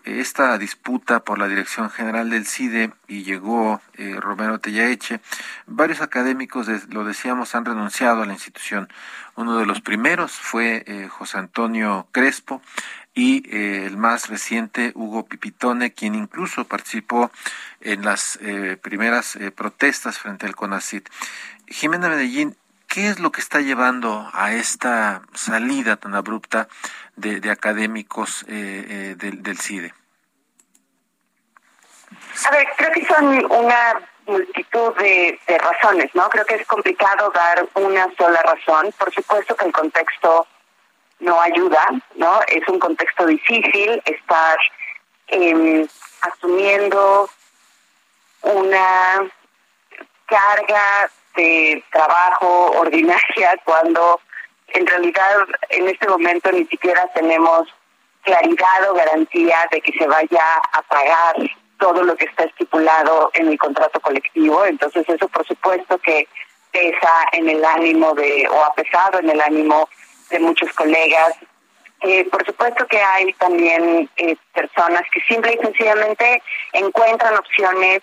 [0.06, 5.20] esta disputa por la dirección general del CIDE y llegó eh, Romero Tellaeche,
[5.66, 8.88] varios académicos, lo decíamos, han renunciado a la institución.
[9.36, 12.62] Uno de los primeros fue eh, José Antonio Crespo
[13.16, 17.32] y eh, el más reciente, Hugo Pipitone, quien incluso participó
[17.82, 18.40] en las
[18.82, 21.10] primeras protestas frente al CONACIT.
[21.68, 22.56] Jimena Medellín,
[22.96, 26.70] ¿Qué es lo que está llevando a esta salida tan abrupta
[27.18, 29.94] de, académicos eh, eh, del, del CIDE?
[32.46, 36.30] A ver, creo que son una multitud de, razones, ¿no?
[36.30, 38.94] Creo que es complicado dar una sola razón.
[38.98, 40.48] Por supuesto que el contexto
[41.20, 42.40] no ayuda, ¿no?
[42.48, 44.58] Es un contexto difícil estar
[45.28, 45.88] em,
[46.22, 47.30] asumiendo
[48.42, 49.30] una
[50.26, 54.20] carga de trabajo ordinaria cuando
[54.68, 57.68] en realidad en este momento ni siquiera tenemos
[58.24, 61.36] claridad o garantía de que se vaya a pagar
[61.78, 64.66] todo lo que está estipulado en el contrato colectivo.
[64.66, 66.28] Entonces eso por supuesto que
[66.72, 69.88] pesa en el ánimo de, o ha pesado en el ánimo
[70.30, 71.36] de muchos colegas.
[72.02, 76.42] Eh, por supuesto que hay también eh, personas que simple y sencillamente
[76.74, 78.02] encuentran opciones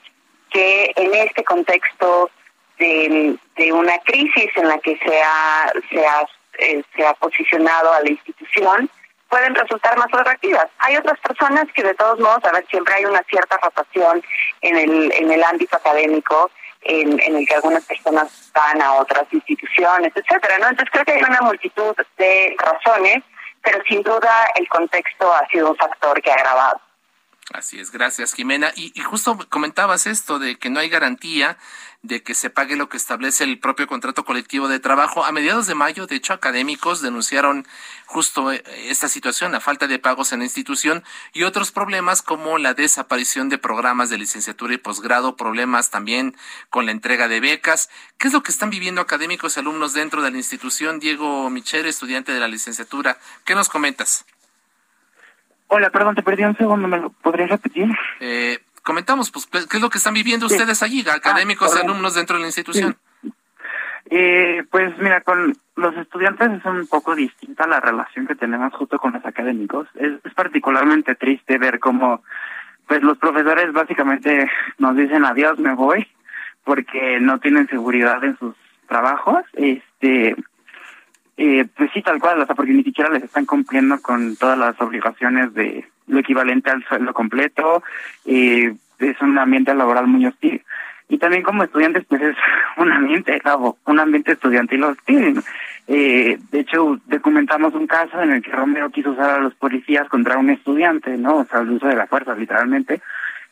[0.51, 2.31] que en este contexto
[2.79, 3.39] de,
[3.73, 6.27] una crisis en la que se ha, se, ha,
[6.59, 8.91] eh, se ha posicionado a la institución
[9.33, 10.67] pueden resultar más atractivas.
[10.79, 14.23] Hay otras personas que de todos modos, a ver, siempre hay una cierta rotación
[14.61, 16.51] en el, en el ámbito académico,
[16.85, 20.69] en, en el que algunas personas van a otras instituciones, etcétera, ¿no?
[20.69, 23.23] Entonces creo que hay una multitud de razones,
[23.63, 26.81] pero sin duda el contexto ha sido un factor que ha agravado.
[27.53, 28.73] Así es, gracias Jimena.
[28.77, 31.59] Y, y, justo comentabas esto de que no hay garantía
[32.03, 35.25] de que se pague lo que establece el propio contrato colectivo de trabajo.
[35.25, 37.67] A mediados de mayo, de hecho, académicos denunciaron
[38.07, 42.59] justo eh, esta situación, la falta de pagos en la institución y otros problemas como
[42.59, 46.37] la desaparición de programas de licenciatura y posgrado, problemas también
[46.71, 47.89] con la entrega de becas.
[48.19, 50.99] ¿Qué es lo que están viviendo académicos y alumnos dentro de la institución?
[50.99, 54.25] Diego Michel, estudiante de la licenciatura, ¿qué nos comentas?
[55.75, 57.89] Hola, perdón, te perdí un segundo, ¿me lo podrías repetir?
[58.21, 62.15] Eh, comentamos, pues, ¿qué es lo que están viviendo ustedes allí, académicos y ah, alumnos
[62.15, 62.95] dentro de la institución?
[64.11, 68.99] Eh, pues mira, con los estudiantes es un poco distinta la relación que tenemos justo
[68.99, 69.89] con los académicos.
[69.95, 72.23] Es, particularmente triste ver cómo,
[72.87, 76.07] pues los profesores básicamente nos dicen adiós, me voy,
[76.65, 78.55] porque no tienen seguridad en sus
[78.89, 79.43] trabajos.
[79.55, 80.37] Este,
[81.37, 84.59] eh, pues sí, tal cual, o sea, porque ni siquiera les están cumpliendo con todas
[84.59, 87.83] las obligaciones de lo equivalente al sueldo completo,
[88.27, 90.63] eh, es un ambiente laboral muy hostil.
[91.09, 92.37] Y también como estudiantes, pues es
[92.77, 93.41] un ambiente,
[93.85, 95.43] un ambiente estudiantil hostil.
[95.89, 100.09] Eh, de hecho, documentamos un caso en el que Romero quiso usar a los policías
[100.09, 101.39] contra un estudiante, ¿no?
[101.39, 103.01] O sea, el uso de la fuerza, literalmente,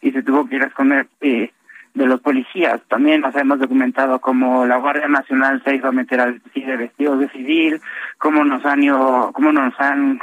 [0.00, 1.50] y se tuvo que ir a esconder eh,
[1.94, 2.80] de los policías.
[2.88, 7.20] También nos hemos documentado cómo la Guardia Nacional se iba a meter al CIDE vestidos
[7.20, 7.80] de civil,
[8.18, 10.20] cómo nos han ido, cómo nos han,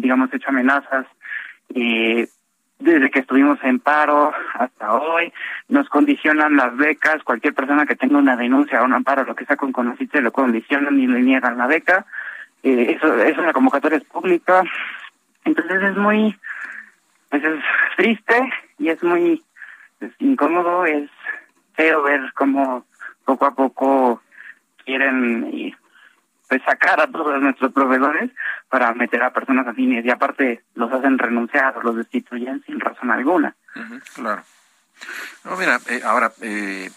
[0.00, 1.06] digamos, hecho amenazas
[1.74, 2.28] eh,
[2.80, 5.32] desde que estuvimos en paro hasta hoy,
[5.68, 9.44] nos condicionan las becas, cualquier persona que tenga una denuncia o un amparo, lo que
[9.44, 12.06] sea con conocite, lo condicionan y le niegan la beca,
[12.62, 14.62] eh, eso, eso la convocatoria es pública,
[15.44, 16.34] entonces es muy,
[17.28, 17.60] pues es
[17.96, 19.42] triste y es muy
[20.00, 21.10] es incómodo, es
[21.74, 22.86] feo ver cómo
[23.24, 24.22] poco a poco
[24.84, 25.74] quieren
[26.48, 28.30] pues sacar a todos nuestros proveedores
[28.68, 33.10] para meter a personas afines y aparte los hacen renunciar o los destituyen sin razón
[33.10, 33.54] alguna.
[34.14, 34.42] claro.
[35.44, 36.90] No, mira, eh, ahora, eh,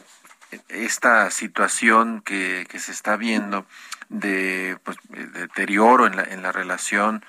[0.70, 3.66] esta situación que, que se está viendo
[4.10, 7.24] de pues, deterioro en la, en la relación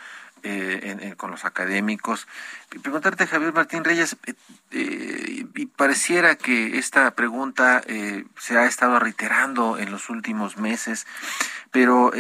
[0.45, 2.29] eh, con los académicos.
[2.83, 4.35] Preguntarte, Javier Martín Reyes, eh,
[4.73, 7.83] eh, y pareciera que esta pregunta
[8.39, 11.07] se ha estado reiterando en los últimos meses,
[11.71, 12.13] pero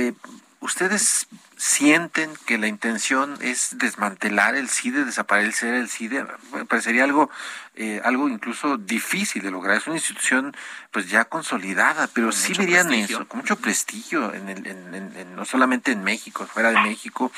[0.65, 1.27] ¿Ustedes
[1.59, 6.25] sienten que la intención es desmantelar el CIDE, desaparecer el CIDE?
[6.55, 7.31] Me parecería algo,
[7.75, 9.77] eh, algo incluso difícil de lograr.
[9.77, 10.57] Es una institución
[10.91, 15.93] pues ya consolidada, pero sí verían eso, con mucho prestigio, en el, en, no solamente
[15.93, 17.31] en México, fuera de México.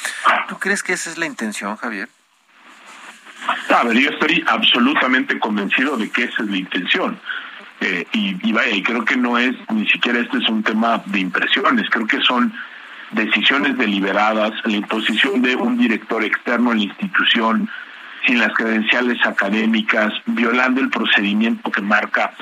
[0.49, 2.09] ¿Tú crees que esa es la intención, Javier?
[3.71, 7.21] A ver, yo estoy absolutamente convencido de que esa es la intención.
[7.81, 11.03] Eh, y, y vaya, y creo que no es, ni siquiera este es un tema
[11.07, 12.55] de impresiones, creo que son
[13.13, 17.71] decisiones deliberadas, la imposición de un director externo en la institución
[18.27, 22.33] sin las credenciales académicas, violando el procedimiento que marca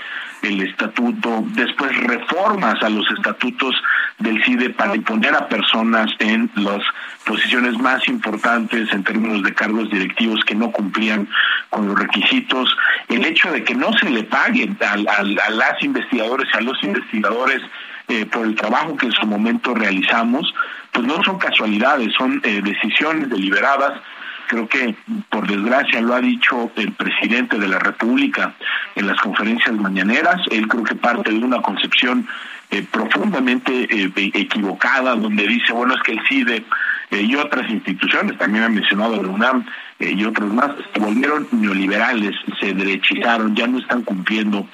[0.42, 3.74] el estatuto, después reformas a los estatutos
[4.18, 6.82] del CIDE para imponer a personas en las
[7.24, 11.28] posiciones más importantes en términos de cargos directivos que no cumplían
[11.70, 12.76] con los requisitos,
[13.08, 16.82] el hecho de que no se le paguen a, a las investigadores y a los
[16.82, 17.62] investigadores
[18.07, 20.52] eh, por el trabajo que en su momento realizamos,
[20.92, 23.98] pues no son casualidades, son eh, decisiones deliberadas.
[24.46, 24.94] Creo que,
[25.30, 28.52] por desgracia, lo ha dicho el presidente de la República
[28.94, 30.36] en las conferencias mañaneras.
[30.50, 32.28] Él creo que parte de una concepción
[32.70, 33.88] eh, profundamente
[34.34, 36.64] equivocada, donde dice, bueno, es que el CIDE
[37.11, 39.64] y otras instituciones, también ha mencionado la UNAM
[39.98, 44.66] y otros más, volvieron neoliberales, se derechizaron, ya no están cumpliendo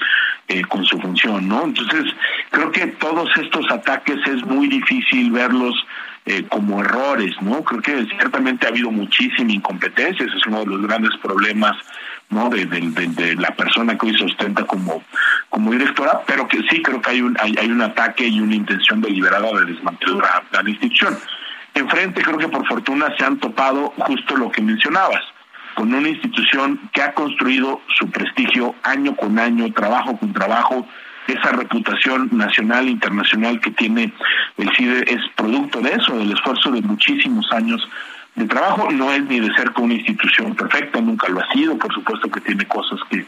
[0.51, 1.63] eh, con su función, ¿no?
[1.63, 2.13] Entonces,
[2.51, 5.77] creo que todos estos ataques es muy difícil verlos
[6.27, 7.63] eh, como errores, ¿no?
[7.63, 11.77] Creo que ciertamente ha habido muchísima incompetencia, ese es uno de los grandes problemas,
[12.31, 12.49] ¿no?
[12.51, 15.05] De, la persona que hoy se ostenta como,
[15.71, 19.53] directora, pero que sí creo que hay un, hay, un ataque y una intención deliberada
[19.53, 21.17] de desmantelar la institución.
[21.75, 25.23] Enfrente creo que por fortuna se han topado justo lo que mencionabas,
[25.75, 30.87] con una institución que ha construido su prestigio año con año, trabajo con trabajo,
[31.27, 34.13] esa reputación nacional e internacional que tiene
[34.57, 37.87] el CIDE es producto de eso, del esfuerzo de muchísimos años
[38.35, 38.91] de trabajo.
[38.91, 42.41] No es ni de cerca una institución perfecta, nunca lo ha sido, por supuesto que
[42.41, 43.25] tiene cosas que,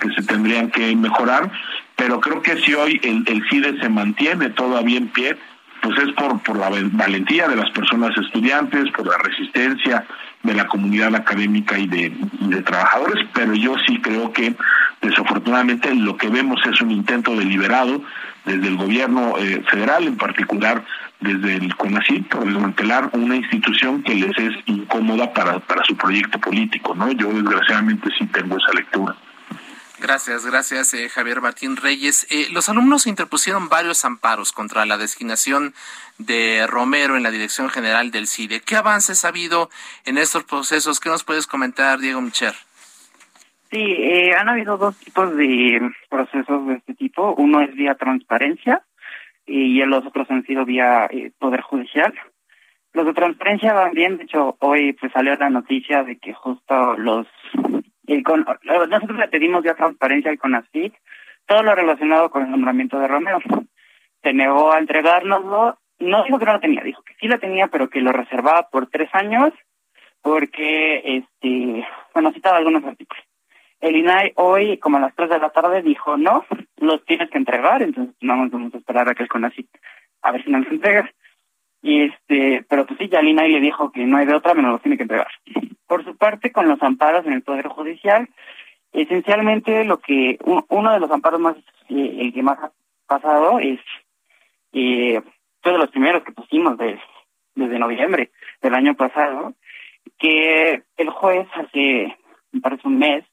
[0.00, 1.50] que se tendrían que mejorar,
[1.96, 5.36] pero creo que si hoy el, el CIDE se mantiene todavía en pie,
[5.82, 10.06] pues es por, por la valentía de las personas estudiantes, por la resistencia
[10.42, 12.10] de la comunidad académica y de,
[12.62, 14.54] trabajadores, pero yo sí creo que
[15.00, 18.02] desafortunadamente lo que vemos es un intento deliberado
[18.44, 20.84] desde el gobierno eh, federal, en particular
[21.20, 26.40] desde el CONACYT, por desmantelar una institución que les es incómoda para, para su proyecto
[26.40, 27.12] político, ¿no?
[27.12, 29.14] Yo desgraciadamente sí tengo esa lectura.
[30.02, 32.26] Gracias, gracias eh, Javier Martín Reyes.
[32.28, 35.74] Eh, los alumnos interpusieron varios amparos contra la designación
[36.18, 38.62] de Romero en la Dirección General del CIDE.
[38.66, 39.70] ¿Qué avances ha habido
[40.04, 40.98] en estos procesos?
[40.98, 42.54] ¿Qué nos puedes comentar, Diego Micher?
[43.70, 45.80] Sí, eh, han habido dos tipos de
[46.10, 47.36] procesos de este tipo.
[47.38, 48.82] Uno es vía transparencia
[49.46, 52.12] y los otros han sido vía Poder Judicial.
[52.92, 56.96] Los de transparencia van bien, de hecho hoy pues salió la noticia de que justo
[56.96, 57.28] los
[58.22, 60.94] con, nosotros le pedimos ya transparencia al CONACYT,
[61.46, 63.40] todo lo relacionado con el nombramiento de Romero.
[64.22, 67.68] Se negó a entregárnoslo, no dijo que no lo tenía, dijo que sí lo tenía,
[67.68, 69.52] pero que lo reservaba por tres años,
[70.20, 73.24] porque, este, bueno, citaba algunos artículos.
[73.80, 76.44] El INAI hoy, como a las tres de la tarde, dijo, no,
[76.76, 79.68] los tienes que entregar, entonces no vamos a esperar a que el CONACYT,
[80.22, 81.10] a ver si nos entrega.
[81.82, 84.54] Y este, pero pues sí, ya el INAI le dijo que no hay de otra,
[84.54, 85.28] menos los tiene que entregar.
[85.86, 88.28] Por su parte, con los amparos en el Poder Judicial,
[88.92, 91.56] esencialmente lo que uno de los amparos más,
[91.88, 92.72] eh, el que más ha
[93.06, 93.80] pasado es
[94.72, 95.20] eh,
[95.62, 96.98] fue de los primeros que pusimos de,
[97.54, 98.30] desde noviembre
[98.60, 99.54] del año pasado,
[100.18, 102.16] que el juez hace,
[102.52, 103.24] me parece un mes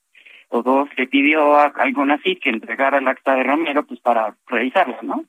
[0.49, 4.35] o dos, le pidió a, al CONACYT que entregara el acta de Romero pues para
[4.47, 5.25] revisarla, ¿no?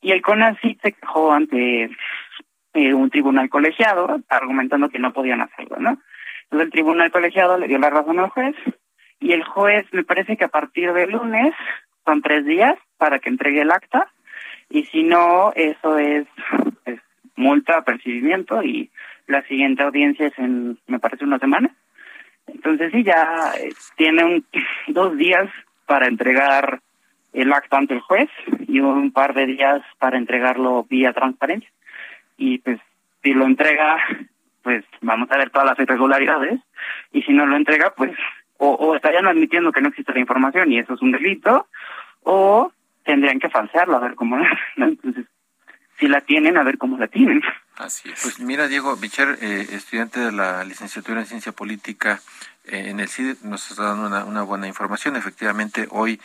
[0.00, 1.90] Y el CONACYT se quejó ante
[2.74, 5.98] eh, un tribunal colegiado argumentando que no podían hacerlo, ¿no?
[6.44, 8.54] Entonces el tribunal colegiado le dio la razón al juez
[9.20, 11.54] y el juez me parece que a partir del lunes
[12.04, 14.08] son tres días para que entregue el acta
[14.68, 16.26] y si no, eso es,
[17.36, 18.90] multa, apercibimiento y
[19.26, 21.74] la siguiente audiencia es en, me parece, una semana.
[22.46, 24.46] Entonces sí, ya eh, tiene un,
[24.88, 25.48] dos días
[25.86, 26.80] para entregar
[27.32, 28.28] el acta ante el juez
[28.66, 31.70] y un par de días para entregarlo vía transparencia.
[32.42, 32.80] Y pues
[33.22, 33.98] si lo entrega,
[34.62, 36.58] pues vamos a ver todas las irregularidades
[37.12, 38.10] y si no lo entrega, pues
[38.56, 41.68] o, o estarían admitiendo que no existe la información y eso es un delito,
[42.24, 42.72] o
[43.04, 44.38] tendrían que falsearlo a ver cómo
[44.76, 45.26] entonces
[46.00, 47.42] si la tienen a ver cómo la tienen.
[47.76, 48.20] Así es.
[48.20, 52.20] Pues mira Diego Bicher eh, estudiante de la licenciatura en ciencia política
[52.64, 55.14] eh, en el CIDE nos está dando una, una buena información.
[55.14, 56.20] Efectivamente hoy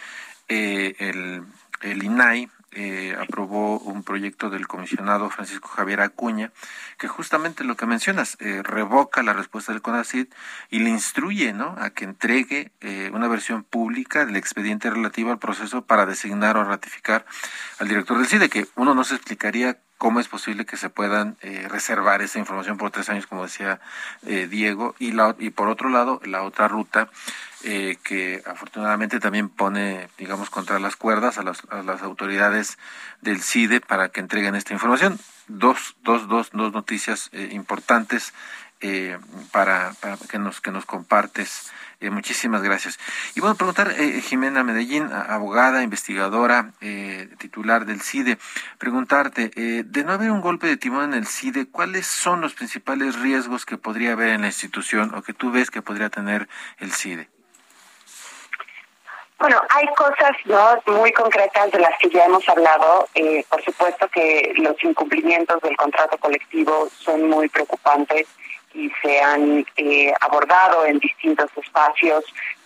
[0.49, 1.43] eh, el
[1.81, 6.51] el INAI eh, aprobó un proyecto del comisionado Francisco Javier Acuña
[6.97, 10.27] que justamente lo que mencionas eh, revoca la respuesta del CONACID
[10.69, 11.75] y le instruye ¿no?
[11.79, 16.63] a que entregue eh, una versión pública del expediente relativo al proceso para designar o
[16.63, 17.25] ratificar
[17.79, 21.37] al director del CIDE, que uno no se explicaría cómo es posible que se puedan
[21.41, 23.79] eh, reservar esa información por tres años, como decía
[24.25, 27.09] eh, Diego, y, la, y por otro lado, la otra ruta
[27.63, 32.77] eh, que afortunadamente también pone, digamos, contra las cuerdas a las, a las autoridades
[33.21, 35.19] del CIDE para que entreguen esta información.
[35.47, 38.33] Dos, dos, dos, dos noticias importantes
[39.51, 42.99] para, para que nos que nos compartes eh, muchísimas gracias.
[43.35, 48.37] Y bueno, preguntar, eh, Jimena Medellín, abogada, investigadora, eh, titular del CIDE,
[48.77, 53.19] preguntarte, de no haber un golpe de timón en el CIDE, ¿cuáles son los principales
[53.19, 56.47] riesgos que podría haber en la institución o que tú ves que podría tener
[56.77, 57.29] el CIDE?
[59.39, 63.07] Bueno, hay cosas no muy concretas de las que ya hemos hablado.
[63.49, 68.27] por supuesto que los incumplimientos del contrato colectivo son muy preocupantes
[68.77, 72.23] y se han eh, abordado en distintos espacios.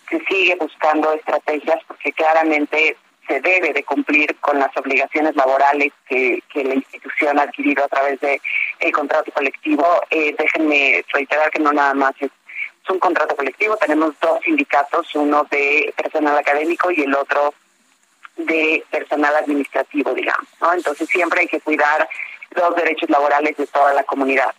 [0.09, 2.97] Se sigue buscando estrategias porque claramente
[3.27, 8.19] se debe de cumplir con las obligaciones laborales que, la institución ha adquirido a través
[8.19, 8.41] de
[8.79, 9.85] el contrato colectivo.
[10.09, 12.29] Eh, déjenme reiterar que no nada más es,
[12.89, 17.53] un contrato colectivo, tenemos dos sindicatos, uno de personal académico y el otro
[18.35, 20.73] de personal administrativo, digamos, ¿no?
[20.73, 22.09] Entonces siempre hay que cuidar
[22.53, 24.53] los derechos laborales de toda la comunidad.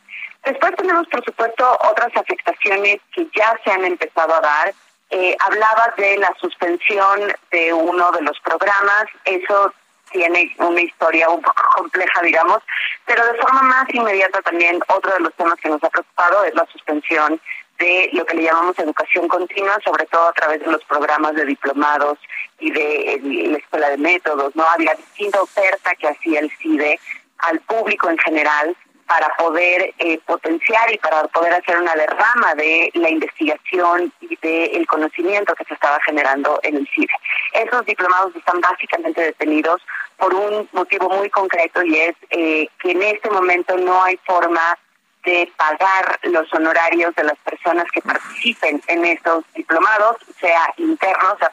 [0.44, 4.74] Después tenemos, por supuesto, otras afectaciones que ya se han empezado a dar.
[5.10, 9.04] Eh, hablaba de la suspensión de uno de los programas.
[9.24, 9.72] Eso
[10.10, 12.58] tiene una historia un poco compleja, digamos,
[13.06, 16.54] pero de forma más inmediata también otro de los temas que nos ha preocupado es
[16.54, 17.40] la suspensión
[17.78, 21.46] de lo que le llamamos educación continua, sobre todo a través de los programas de
[21.46, 22.18] diplomados
[22.60, 23.20] y de
[23.50, 24.64] la escuela de métodos, ¿no?
[24.64, 27.00] Había distinta oferta que hacía el CIDE
[27.38, 28.76] al público en general
[29.12, 34.86] para poder eh, potenciar y para poder hacer una derrama de la investigación y del
[34.86, 37.12] conocimiento que se estaba generando en el CIDE.
[37.52, 39.82] Esos diplomados están básicamente detenidos
[40.16, 44.78] por un motivo muy concreto y es eh, que en este momento no hay forma
[45.26, 51.50] de pagar los honorarios de las personas que participen en estos diplomados, sea interno, sea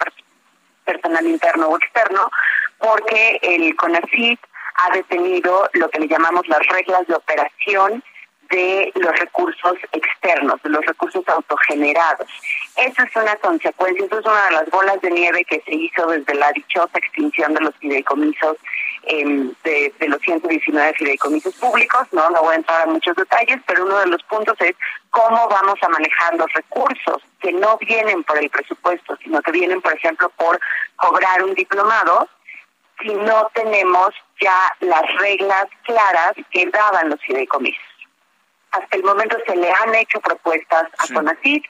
[0.85, 2.31] personal interno o externo,
[2.77, 4.39] porque el CONACYT
[4.79, 8.03] ha detenido lo que le llamamos las reglas de operación
[8.49, 12.27] de los recursos externos, de los recursos autogenerados.
[12.75, 16.07] Esa es una consecuencia, eso es una de las bolas de nieve que se hizo
[16.07, 18.57] desde la dichosa extinción de los fideicomisos,
[19.03, 23.59] em, de, de, los 119 fideicomisos públicos, no, no voy a entrar en muchos detalles,
[23.67, 24.75] pero uno de los puntos es
[25.11, 29.81] cómo vamos a manejar los recursos que no vienen por el presupuesto, sino que vienen,
[29.81, 30.59] por ejemplo, por
[30.95, 32.27] cobrar un diplomado,
[33.01, 37.83] si no tenemos ya las reglas claras que daban los fideicomisos.
[38.71, 41.63] Hasta el momento se le han hecho propuestas a sí.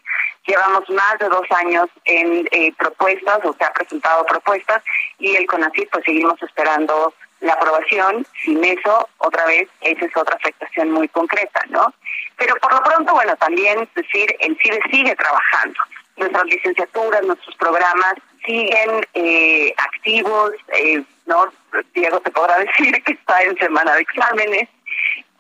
[0.46, 4.84] llevamos más de dos años en eh, propuestas, o se ha presentado propuestas,
[5.18, 10.36] y el CONACYT pues seguimos esperando la aprobación, sin eso, otra vez, esa es otra
[10.36, 11.94] afectación muy concreta, ¿no?
[12.38, 15.80] Pero por lo pronto, bueno, también decir, el CIDE sigue trabajando.
[16.18, 18.16] Nuestras licenciaturas, nuestros programas
[18.46, 21.46] siguen eh, activos, eh, ¿no?
[21.94, 24.68] Diego te podrá decir que está en semana de exámenes.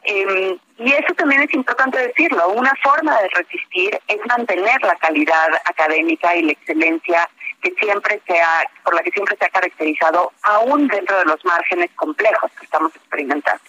[0.03, 2.49] Eh, y eso también es importante decirlo.
[2.49, 7.29] Una forma de resistir es mantener la calidad académica y la excelencia
[7.61, 11.43] que siempre se ha, por la que siempre se ha caracterizado, aún dentro de los
[11.43, 13.61] márgenes complejos que estamos experimentando.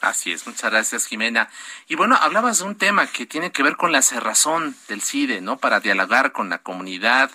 [0.00, 1.50] Así es, muchas gracias Jimena.
[1.88, 5.40] Y bueno, hablabas de un tema que tiene que ver con la cerrazón del CIDE,
[5.40, 5.58] ¿no?
[5.58, 7.30] Para dialogar con la comunidad,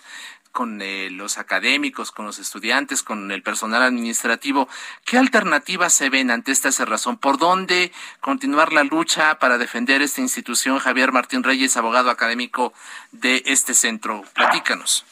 [0.53, 4.69] con eh, los académicos, con los estudiantes, con el personal administrativo.
[5.03, 7.17] ¿Qué alternativas se ven ante esta cerrazón?
[7.17, 7.91] ¿Por dónde
[8.21, 10.79] continuar la lucha para defender esta institución?
[10.79, 12.73] Javier Martín Reyes, abogado académico
[13.11, 14.23] de este centro.
[14.33, 15.05] Platícanos.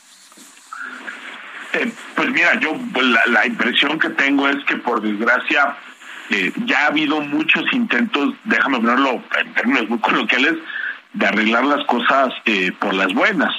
[1.73, 5.77] Eh, pues mira, yo pues, la, impresión que tengo es que por desgracia
[6.29, 10.55] eh, ya ha habido muchos intentos, déjame ponerlo en términos muy coloquiales,
[11.13, 12.33] de arreglar las cosas
[12.79, 13.53] por las buenas.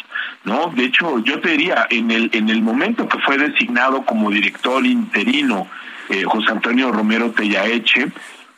[0.44, 0.72] ¿no?
[0.74, 4.84] De hecho, yo te diría, en el, en el momento que fue designado como director
[4.84, 5.68] interino
[6.08, 8.08] eh, José Antonio Romero Tellaeche,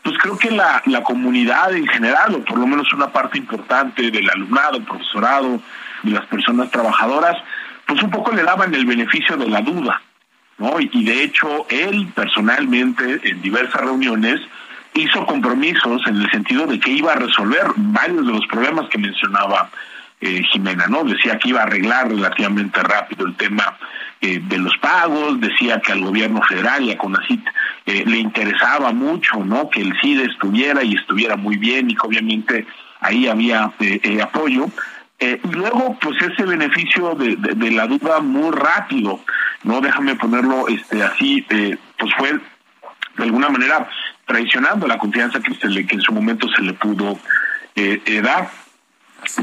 [0.02, 4.10] pues creo que la, la comunidad en general, o por lo menos una parte importante
[4.10, 5.60] del alumnado, profesorado,
[6.02, 7.36] de las personas trabajadoras,
[7.86, 10.02] pues un poco le daban el beneficio de la duda,
[10.58, 10.78] ¿no?
[10.80, 14.40] Y, de hecho, él personalmente, en diversas reuniones,
[14.94, 18.98] hizo compromisos en el sentido de que iba a resolver varios de los problemas que
[18.98, 19.70] mencionaba
[20.20, 21.04] eh, Jimena, ¿no?
[21.04, 23.76] Decía que iba a arreglar relativamente rápido el tema
[24.20, 27.44] eh, de los pagos, decía que al gobierno federal y a CONACIT
[27.86, 29.68] eh, le interesaba mucho, ¿no?
[29.68, 32.66] Que el CIDE estuviera y estuviera muy bien y que obviamente
[33.00, 33.70] ahí había
[34.22, 34.66] apoyo.
[35.20, 39.20] y luego, pues ese beneficio de, de, la duda muy rápido,
[39.62, 39.80] ¿no?
[39.82, 41.42] Déjame ponerlo este así,
[41.98, 42.32] pues fue
[43.16, 43.88] de alguna manera
[44.26, 47.18] traicionando la confianza que, se le, que en su momento se le pudo
[48.22, 48.50] dar.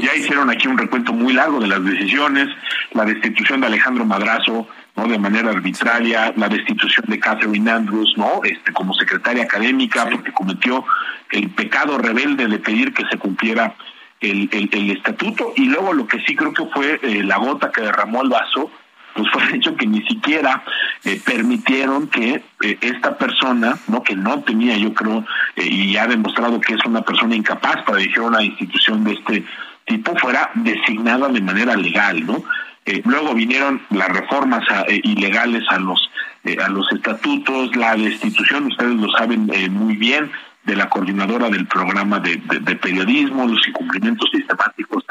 [0.00, 2.48] Ya hicieron aquí un recuento muy largo de las decisiones,
[2.92, 5.08] la destitución de Alejandro Madrazo, ¿no?
[5.08, 8.40] de manera arbitraria, la destitución de Catherine Andrews, ¿no?
[8.44, 10.84] Este como secretaria académica porque cometió
[11.30, 13.74] el pecado rebelde de pedir que se cumpliera
[14.20, 17.80] el, el, estatuto y luego lo que sí creo que fue eh, la gota que
[17.80, 18.70] derramó el vaso
[19.14, 20.62] pues fue el hecho que ni siquiera
[21.04, 25.24] eh, permitieron que eh, esta persona, no que no tenía, yo creo,
[25.56, 29.44] y ha demostrado que es una persona incapaz para dirigir una institución de este
[29.84, 32.42] tipo fuera designada de manera legal, ¿no?
[32.84, 36.10] Eh, luego vinieron las reformas eh, ilegales a los
[36.44, 40.32] eh, a los estatutos, la destitución, ustedes lo saben muy bien,
[40.64, 42.38] de la coordinadora del programa de,
[42.82, 45.04] periodismo, los incumplimientos sistemáticos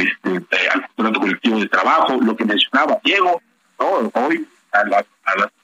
[0.00, 3.40] este, al contrato colectivo de trabajo, lo que mencionaba Diego,
[3.78, 4.10] ¿no?
[4.14, 5.04] hoy a, las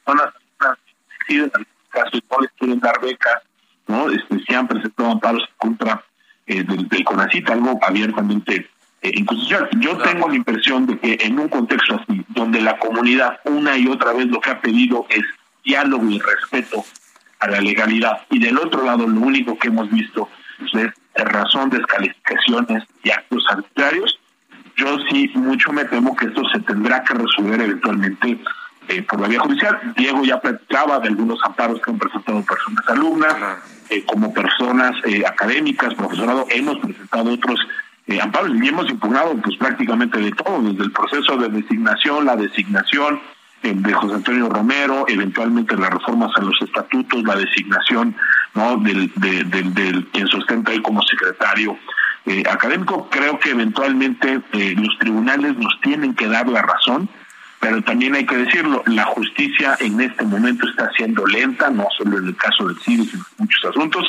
[0.04, 0.34] personas
[1.26, 3.42] que en algún caso no les quieren dar becas,
[3.86, 4.10] ¿no?
[4.10, 6.04] Este, se han presentado amparos contra
[6.46, 8.68] eh, del, del, CONACIT, algo abiertamente
[9.02, 9.68] eh, inconstitucional.
[9.80, 13.88] Yo tengo la impresión de que en un contexto así, donde la comunidad una y
[13.88, 15.24] otra vez lo que ha pedido es
[15.64, 16.84] diálogo y respeto
[17.40, 20.28] a la legalidad, y del otro lado lo único que hemos visto
[20.72, 24.18] es razón descalificaciones y actos arbitrarios,
[24.76, 28.38] yo sí mucho me temo que esto se tendrá que resolver eventualmente
[28.88, 29.94] eh, por la vía judicial.
[29.96, 33.34] Diego ya platicaba de algunos amparos que han presentado personas alumnas,
[33.90, 37.58] eh, como personas eh, académicas, profesorado, hemos presentado otros
[38.20, 43.20] amparos y hemos impugnado pues prácticamente de todo, desde el proceso de designación, la designación
[43.62, 48.14] de José Antonio Romero, eventualmente las reformas a los estatutos, la designación
[48.54, 51.76] no del, del, del, quien sustenta él como secretario
[52.48, 53.08] académico.
[53.10, 57.08] Creo que eventualmente los tribunales nos tienen que dar la razón
[57.60, 62.18] pero también hay que decirlo, la justicia en este momento está siendo lenta, no solo
[62.18, 64.04] en el caso del CIDE, sino en muchos asuntos,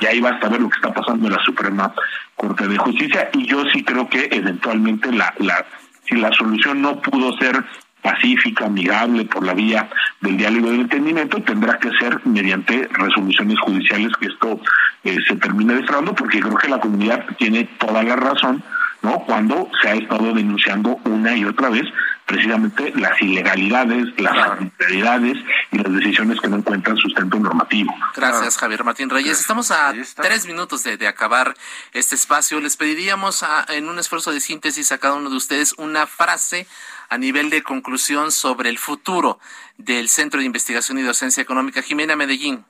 [0.00, 1.92] y ahí basta ver lo que está pasando en la Suprema
[2.36, 5.66] Corte de Justicia, y yo sí creo que eventualmente la, la
[6.04, 7.64] si la solución no pudo ser
[8.02, 9.88] pacífica, amigable, por la vía
[10.20, 14.60] del diálogo y del entendimiento, tendrá que ser mediante resoluciones judiciales que esto
[15.04, 18.62] eh, se termine destrabando, porque creo que la comunidad tiene toda la razón,
[19.02, 19.20] ¿no?
[19.20, 21.86] Cuando se ha estado denunciando una y otra vez
[22.26, 25.36] precisamente las ilegalidades, las arbitrariedades
[25.70, 27.92] y las decisiones que no encuentran sustento normativo.
[28.16, 29.40] Gracias, Javier Martín Reyes.
[29.40, 31.54] Estamos a tres minutos de, acabar
[31.92, 32.60] este espacio.
[32.60, 36.66] Les pediríamos en un esfuerzo de síntesis a cada uno de ustedes una frase
[37.12, 39.38] a nivel de conclusión sobre el futuro
[39.76, 41.82] del Centro de Investigación y Docencia Económica.
[41.82, 42.64] Jimena Medellín.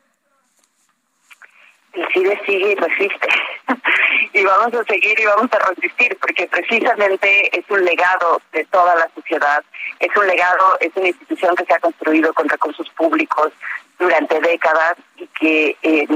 [1.92, 3.28] El CIDE sigue y resiste.
[4.32, 8.96] y vamos a seguir y vamos a resistir, porque precisamente es un legado de toda
[8.96, 9.62] la sociedad,
[10.00, 13.52] es un legado, es una institución que se ha construido con recursos públicos
[14.00, 16.08] durante décadas y que eh,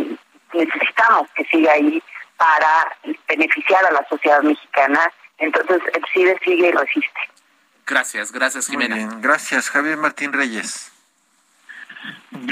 [0.53, 2.03] necesitamos que siga ahí
[2.37, 2.97] para
[3.29, 5.13] beneficiar a la sociedad mexicana.
[5.39, 7.36] Entonces el CIDE sigue y resiste.
[7.87, 9.19] Gracias, gracias Jimena.
[9.21, 10.93] Gracias Javier Martín Reyes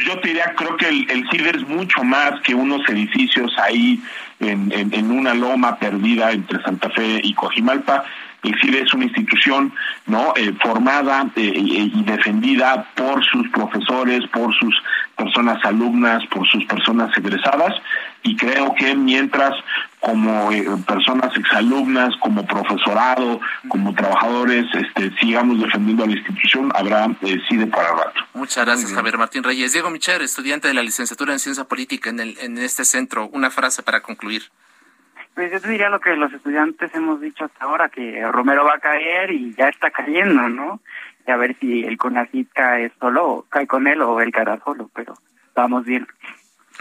[0.05, 4.03] yo te diría, creo que el, el CIDE es mucho más que unos edificios ahí
[4.41, 8.05] en, en, una loma perdida entre Santa Fe y Cojimalpa.
[8.43, 9.72] El CIDE es una institución
[10.07, 14.74] no eh, formada eh, y defendida por sus profesores, por sus
[15.16, 17.74] personas alumnas, por sus personas egresadas.
[18.22, 19.53] y creo que mientras
[20.05, 27.07] como eh, personas exalumnas, como profesorado, como trabajadores, este, sigamos defendiendo a la institución, habrá
[27.23, 28.21] eh, sí de para rato.
[28.35, 29.73] Muchas gracias, Javier Martín Reyes.
[29.73, 33.29] Diego Micher, estudiante de la licenciatura en Ciencia Política en, el, en este centro.
[33.29, 34.43] Una frase para concluir.
[35.35, 38.75] Pues yo te diría lo que los estudiantes hemos dicho hasta ahora, que Romero va
[38.75, 40.81] a caer y ya está cayendo, ¿no?
[41.27, 44.91] Y a ver si el CONACYT cae solo, cae con él o él caerá solo,
[44.95, 45.15] pero
[45.55, 46.07] vamos bien.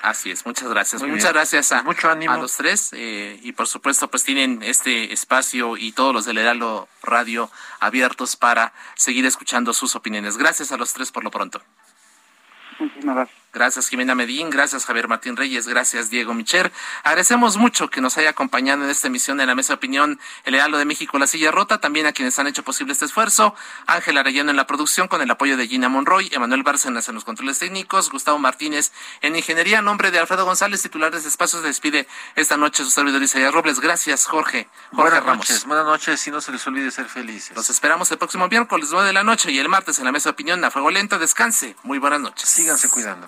[0.04, 1.02] Así es, muchas gracias.
[1.02, 2.34] Muchas gracias a, Mucho ánimo.
[2.34, 6.40] a los tres eh, y por supuesto pues tienen este espacio y todos los del
[6.40, 7.50] Heraldo Radio
[7.80, 10.38] abiertos para seguir escuchando sus opiniones.
[10.38, 11.62] Gracias a los tres por lo pronto.
[12.80, 13.43] Muchísimas gracias.
[13.54, 16.72] Gracias Jimena Medín, gracias Javier Martín Reyes, gracias Diego Micher.
[17.04, 20.56] Agradecemos mucho que nos haya acompañado en esta emisión de la Mesa de Opinión El
[20.56, 23.54] Heraldo de México, La Silla Rota, también a quienes han hecho posible este esfuerzo,
[23.86, 27.26] Ángel Arellano en la producción con el apoyo de Gina Monroy, Emanuel Bárcenas en los
[27.26, 28.92] controles técnicos, Gustavo Martínez
[29.22, 32.90] en Ingeniería, nombre de Alfredo González, titular de este espacio, se despide esta noche su
[32.90, 33.80] servidor Isaías Robles.
[33.80, 34.68] Gracias Jorge.
[34.96, 37.56] Jorge buenas noches, buenas noches y no se les olvide ser felices.
[37.56, 40.30] Los esperamos el próximo miércoles 9 de la noche y el martes en la Mesa
[40.30, 41.20] de Opinión a Fuego Lento.
[41.20, 41.76] Descanse.
[41.84, 42.50] Muy buenas noches.
[42.50, 43.28] Síganse cuidando.